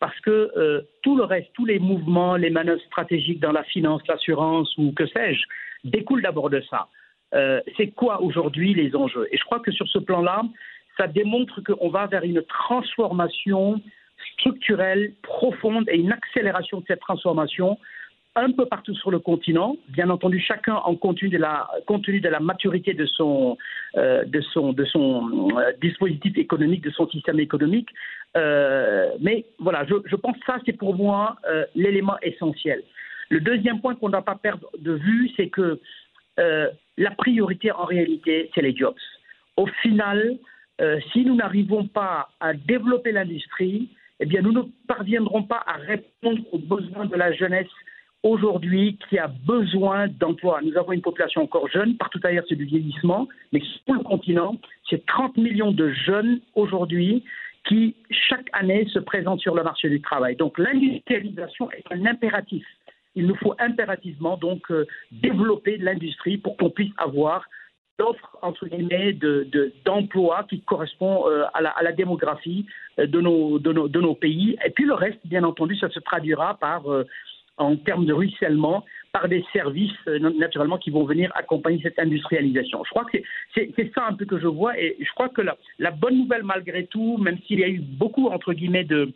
parce 0.00 0.18
que 0.20 0.50
euh, 0.56 0.80
tout 1.02 1.16
le 1.16 1.24
reste, 1.24 1.50
tous 1.52 1.66
les 1.66 1.78
mouvements, 1.78 2.36
les 2.36 2.50
manœuvres 2.50 2.82
stratégiques 2.86 3.38
dans 3.38 3.52
la 3.52 3.62
finance, 3.64 4.02
l'assurance 4.08 4.74
ou 4.78 4.92
que 4.92 5.06
sais-je, 5.06 5.42
découlent 5.84 6.22
d'abord 6.22 6.50
de 6.50 6.62
ça. 6.68 6.88
Euh, 7.34 7.60
c'est 7.76 7.88
quoi 7.88 8.22
aujourd'hui 8.22 8.74
les 8.74 8.96
enjeux? 8.96 9.28
Et 9.30 9.36
je 9.36 9.44
crois 9.44 9.60
que 9.60 9.70
sur 9.70 9.86
ce 9.86 9.98
plan-là, 9.98 10.42
ça 10.96 11.06
démontre 11.06 11.60
qu'on 11.62 11.90
va 11.90 12.06
vers 12.06 12.24
une 12.24 12.42
transformation 12.42 13.80
structurelle 14.32 15.12
profonde 15.22 15.88
et 15.88 15.96
une 15.96 16.12
accélération 16.12 16.80
de 16.80 16.84
cette 16.88 17.00
transformation 17.00 17.78
un 18.36 18.52
peu 18.52 18.66
partout 18.66 18.94
sur 18.94 19.10
le 19.10 19.18
continent, 19.18 19.76
bien 19.88 20.08
entendu 20.08 20.38
chacun 20.38 20.74
en 20.74 20.94
compte 20.94 21.18
tenu 21.18 21.30
de 21.30 21.38
la, 22.28 22.40
maturité 22.40 22.94
de 22.94 23.06
son, 23.06 23.58
euh, 23.96 24.24
euh, 24.24 25.72
dispositif 25.80 26.38
économique, 26.38 26.82
de 26.82 26.90
son 26.90 27.08
système 27.08 27.40
économique. 27.40 27.88
Euh, 28.36 29.10
mais 29.20 29.46
voilà, 29.58 29.84
je, 29.84 30.16
pense 30.16 30.36
que 30.38 30.44
ça, 30.46 30.58
c'est 30.64 30.76
pour 30.76 30.94
moi 30.94 31.36
l'élément 31.74 32.16
essentiel. 32.22 32.82
Le 33.30 33.40
deuxième 33.40 33.80
point 33.80 33.94
qu'on 33.96 34.06
ne 34.06 34.12
doit 34.12 34.24
pas 34.24 34.36
perdre 34.36 34.70
de 34.78 34.92
vue, 34.92 35.30
c'est 35.36 35.48
que 35.48 35.80
la 36.36 37.10
priorité 37.10 37.72
en 37.72 37.84
réalité, 37.84 38.50
c'est 38.54 38.62
les 38.62 38.74
jobs. 38.74 38.94
Au 39.56 39.66
final, 39.82 40.38
si 41.12 41.24
nous 41.24 41.34
n'arrivons 41.34 41.86
pas 41.86 42.30
à 42.38 42.54
développer 42.54 43.12
l'industrie, 43.12 43.88
eh 44.20 44.26
bien, 44.26 44.42
nous 44.42 44.52
ne 44.52 44.62
parviendrons 44.86 45.42
pas 45.42 45.62
à 45.66 45.74
répondre 45.74 46.42
aux 46.52 46.58
besoins 46.58 47.06
de 47.06 47.16
la 47.16 47.32
jeunesse 47.32 47.68
aujourd'hui 48.22 48.98
qui 49.08 49.18
a 49.18 49.28
besoin 49.28 50.08
d'emploi. 50.08 50.60
Nous 50.62 50.76
avons 50.76 50.92
une 50.92 51.00
population 51.00 51.42
encore 51.42 51.68
jeune, 51.68 51.96
partout 51.96 52.20
ailleurs 52.22 52.44
c'est 52.48 52.56
du 52.56 52.64
vieillissement, 52.64 53.28
mais 53.52 53.60
sur 53.60 53.94
le 53.94 54.02
continent, 54.02 54.56
c'est 54.88 55.04
30 55.06 55.36
millions 55.36 55.72
de 55.72 55.90
jeunes 55.90 56.40
aujourd'hui 56.54 57.24
qui 57.68 57.94
chaque 58.10 58.48
année 58.52 58.86
se 58.92 58.98
présentent 58.98 59.40
sur 59.40 59.54
le 59.54 59.62
marché 59.62 59.88
du 59.88 60.00
travail. 60.00 60.36
Donc 60.36 60.58
l'industrialisation 60.58 61.70
est 61.72 61.84
un 61.90 62.06
impératif. 62.06 62.64
Il 63.14 63.26
nous 63.26 63.36
faut 63.36 63.54
impérativement 63.58 64.36
donc 64.36 64.70
euh, 64.70 64.86
développer 65.10 65.76
l'industrie 65.78 66.38
pour 66.38 66.56
qu'on 66.56 66.70
puisse 66.70 66.92
avoir 66.96 67.44
l'offre 67.98 68.38
entre 68.40 68.66
guillemets 68.66 69.12
d'emploi 69.84 70.42
de, 70.42 70.48
qui 70.48 70.60
correspond 70.62 71.28
euh, 71.28 71.44
à, 71.52 71.60
la, 71.60 71.70
à, 71.70 71.82
la, 71.82 71.92
démographie 71.92 72.66
euh, 72.98 73.06
de 73.06 73.20
nos, 73.20 73.58
de, 73.58 73.72
nos, 73.72 73.88
de 73.88 74.00
nos 74.00 74.14
pays. 74.14 74.56
Et 74.64 74.70
puis 74.70 74.84
le 74.84 74.94
reste, 74.94 75.18
bien 75.24 75.44
entendu, 75.44 75.76
ça 75.76 75.90
se 75.90 76.00
traduira 76.00 76.54
par 76.54 76.84
en 77.60 77.76
termes 77.76 78.06
de 78.06 78.12
ruissellement 78.12 78.84
par 79.12 79.28
des 79.28 79.44
services 79.52 80.06
naturellement 80.06 80.78
qui 80.78 80.90
vont 80.90 81.04
venir 81.04 81.32
accompagner 81.34 81.80
cette 81.82 81.98
industrialisation. 81.98 82.82
Je 82.84 82.90
crois 82.90 83.04
que 83.04 83.18
c'est 83.54 83.92
ça 83.94 84.06
un 84.08 84.14
peu 84.14 84.24
que 84.24 84.38
je 84.38 84.46
vois 84.46 84.78
et 84.78 84.96
je 85.00 85.12
crois 85.14 85.28
que 85.28 85.42
la, 85.42 85.90
bonne 85.90 86.18
nouvelle 86.18 86.44
malgré 86.44 86.86
tout, 86.86 87.18
même 87.18 87.38
s'il 87.46 87.60
y 87.60 87.64
a 87.64 87.68
eu 87.68 87.80
beaucoup 87.80 88.28
entre 88.28 88.52
guillemets 88.52 88.84
de 88.84 89.12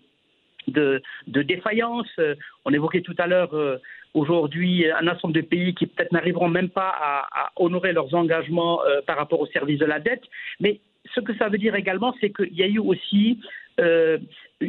de, 0.67 1.03
de 1.27 1.43
défaillances, 1.43 2.19
on 2.65 2.73
évoquait 2.73 3.03
tout 3.03 3.15
à 3.19 3.27
l'heure 3.27 3.53
euh, 3.53 3.77
aujourd'hui 4.15 4.87
un 4.91 5.07
ensemble 5.09 5.35
de 5.35 5.43
pays 5.43 5.75
qui 5.75 5.87
peut-être 5.87 6.11
n'arriveront 6.11 6.49
même 6.49 6.71
pas 6.71 6.91
à, 6.91 7.53
honorer 7.57 7.93
leurs 7.93 8.15
engagements 8.15 8.83
euh, 8.83 9.03
par 9.07 9.19
rapport 9.19 9.41
au 9.41 9.47
service 9.49 9.79
de 9.79 9.85
la 9.85 10.01
dette, 10.01 10.23
mais 10.61 10.81
ce 11.15 11.21
que 11.21 11.35
ça 11.37 11.49
veut 11.49 11.59
dire 11.59 11.75
également, 11.75 12.15
c'est 12.21 12.33
qu'il 12.33 12.55
y 12.55 12.63
a 12.63 12.67
eu 12.67 12.79
aussi 12.79 13.39
euh, 13.81 14.19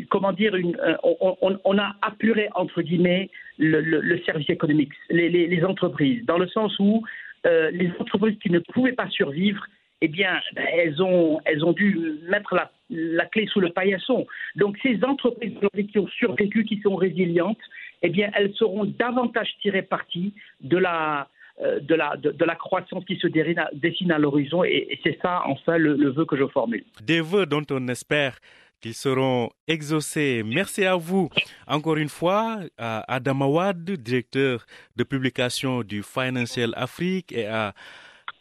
comment 0.10 0.34
dire, 0.34 0.56
une, 0.56 0.78
on, 1.04 1.78
a 1.78 1.96
apuré, 2.02 2.50
entre 2.56 2.82
guillemets, 2.82 3.30
le, 3.58 4.20
service 4.26 4.50
économique, 4.50 4.92
les, 5.10 5.64
entreprises, 5.64 6.26
dans 6.26 6.38
le 6.38 6.48
sens 6.48 6.78
où 6.80 7.04
euh, 7.46 7.70
les 7.72 7.92
entreprises 8.00 8.38
qui 8.42 8.50
ne 8.50 8.60
pouvaient 8.60 8.94
pas 8.94 9.10
survivre, 9.10 9.64
eh 10.02 10.08
bien, 10.08 10.40
elles 10.56 11.02
ont, 11.02 11.40
elles 11.46 11.64
ont 11.64 11.72
dû 11.72 12.20
mettre 12.28 12.56
la, 12.56 12.72
la 12.90 13.26
clé 13.26 13.48
sous 13.48 13.60
le 13.60 13.70
paillasson. 13.70 14.26
Donc, 14.56 14.78
ces 14.84 15.00
entreprises 15.04 15.54
qui 15.92 16.00
ont 16.00 16.08
survécu, 16.08 16.66
qui 16.66 16.82
sont 16.82 16.96
résilientes, 16.96 17.62
eh 18.02 18.10
bien, 18.10 18.30
elles 18.36 18.54
seront 18.56 18.86
davantage 18.86 19.50
tirées 19.62 19.84
parti 19.84 20.34
de 20.62 20.78
la, 20.78 21.30
de 21.62 21.96
la, 21.96 22.18
de, 22.18 22.46
la 22.46 22.56
croissance 22.56 23.06
qui 23.06 23.16
se 23.18 23.28
dessine 23.28 24.12
à 24.12 24.20
l'horizon 24.20 24.64
et, 24.66 25.00
c'est 25.04 25.18
ça 25.22 25.44
enfin 25.46 25.78
le 25.78 26.10
vœu 26.10 26.26
que 26.26 26.36
je 26.36 26.46
formule. 26.48 26.84
Des 27.02 27.22
vœux 27.22 27.46
dont 27.46 27.64
on 27.72 27.88
espère 27.88 28.40
qu'ils 28.86 28.94
seront 28.94 29.50
exaucés. 29.68 30.44
Merci 30.46 30.86
à 30.86 30.96
vous 30.96 31.28
encore 31.66 31.98
une 31.98 32.08
fois, 32.08 32.60
à 32.78 33.04
Adam 33.12 33.42
Awad, 33.42 33.84
directeur 33.84 34.64
de 34.96 35.04
publication 35.04 35.82
du 35.82 36.04
Financial 36.04 36.72
Afrique, 36.78 37.32
et 37.32 37.48
à 37.48 37.74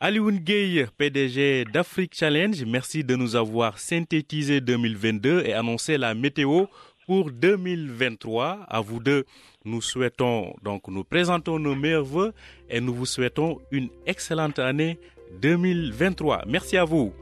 Alioune 0.00 0.40
Gueye, 0.40 0.84
PDG 0.98 1.64
d'Afrique 1.72 2.12
Challenge. 2.14 2.62
Merci 2.66 3.02
de 3.02 3.16
nous 3.16 3.36
avoir 3.36 3.78
synthétisé 3.78 4.60
2022 4.60 5.44
et 5.46 5.54
annoncé 5.54 5.96
la 5.96 6.14
météo 6.14 6.66
pour 7.06 7.30
2023. 7.30 8.66
À 8.68 8.80
vous 8.82 9.00
deux, 9.00 9.24
nous 9.64 9.80
souhaitons 9.80 10.54
donc 10.62 10.88
nous 10.88 11.04
présentons 11.04 11.58
nos 11.58 11.74
meilleurs 11.74 12.04
voeux 12.04 12.34
et 12.68 12.82
nous 12.82 12.92
vous 12.92 13.06
souhaitons 13.06 13.60
une 13.70 13.88
excellente 14.04 14.58
année 14.58 14.98
2023. 15.40 16.42
Merci 16.46 16.76
à 16.76 16.84
vous. 16.84 17.14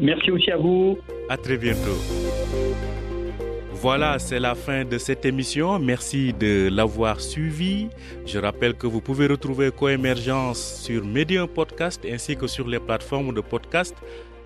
Merci 0.00 0.30
aussi 0.30 0.50
à 0.50 0.56
vous. 0.56 0.98
À 1.28 1.36
très 1.36 1.56
bientôt. 1.56 1.98
Voilà, 3.84 4.18
c'est 4.18 4.40
la 4.40 4.54
fin 4.54 4.84
de 4.84 4.96
cette 4.96 5.26
émission. 5.26 5.78
Merci 5.78 6.32
de 6.32 6.70
l'avoir 6.72 7.20
suivi. 7.20 7.88
Je 8.24 8.38
rappelle 8.38 8.74
que 8.74 8.86
vous 8.86 9.02
pouvez 9.02 9.26
retrouver 9.26 9.70
Coémergence 9.70 10.80
sur 10.82 11.04
Medium 11.04 11.46
Podcast 11.46 12.02
ainsi 12.10 12.34
que 12.34 12.46
sur 12.46 12.66
les 12.66 12.80
plateformes 12.80 13.34
de 13.34 13.42
podcast 13.42 13.94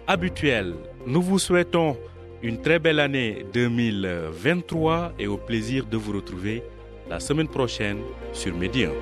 habituelles. 0.08 0.74
Nous 1.06 1.22
vous 1.22 1.38
souhaitons 1.38 1.96
une 2.42 2.61
très 2.61 2.80
belle 2.80 2.98
année 2.98 3.46
2023 3.52 5.12
et 5.18 5.28
au 5.28 5.37
plaisir 5.37 5.87
de 5.87 5.96
vous 5.96 6.14
retrouver 6.14 6.62
la 7.08 7.20
semaine 7.20 7.48
prochaine 7.48 7.98
sur 8.32 8.54
Medium. 8.56 8.92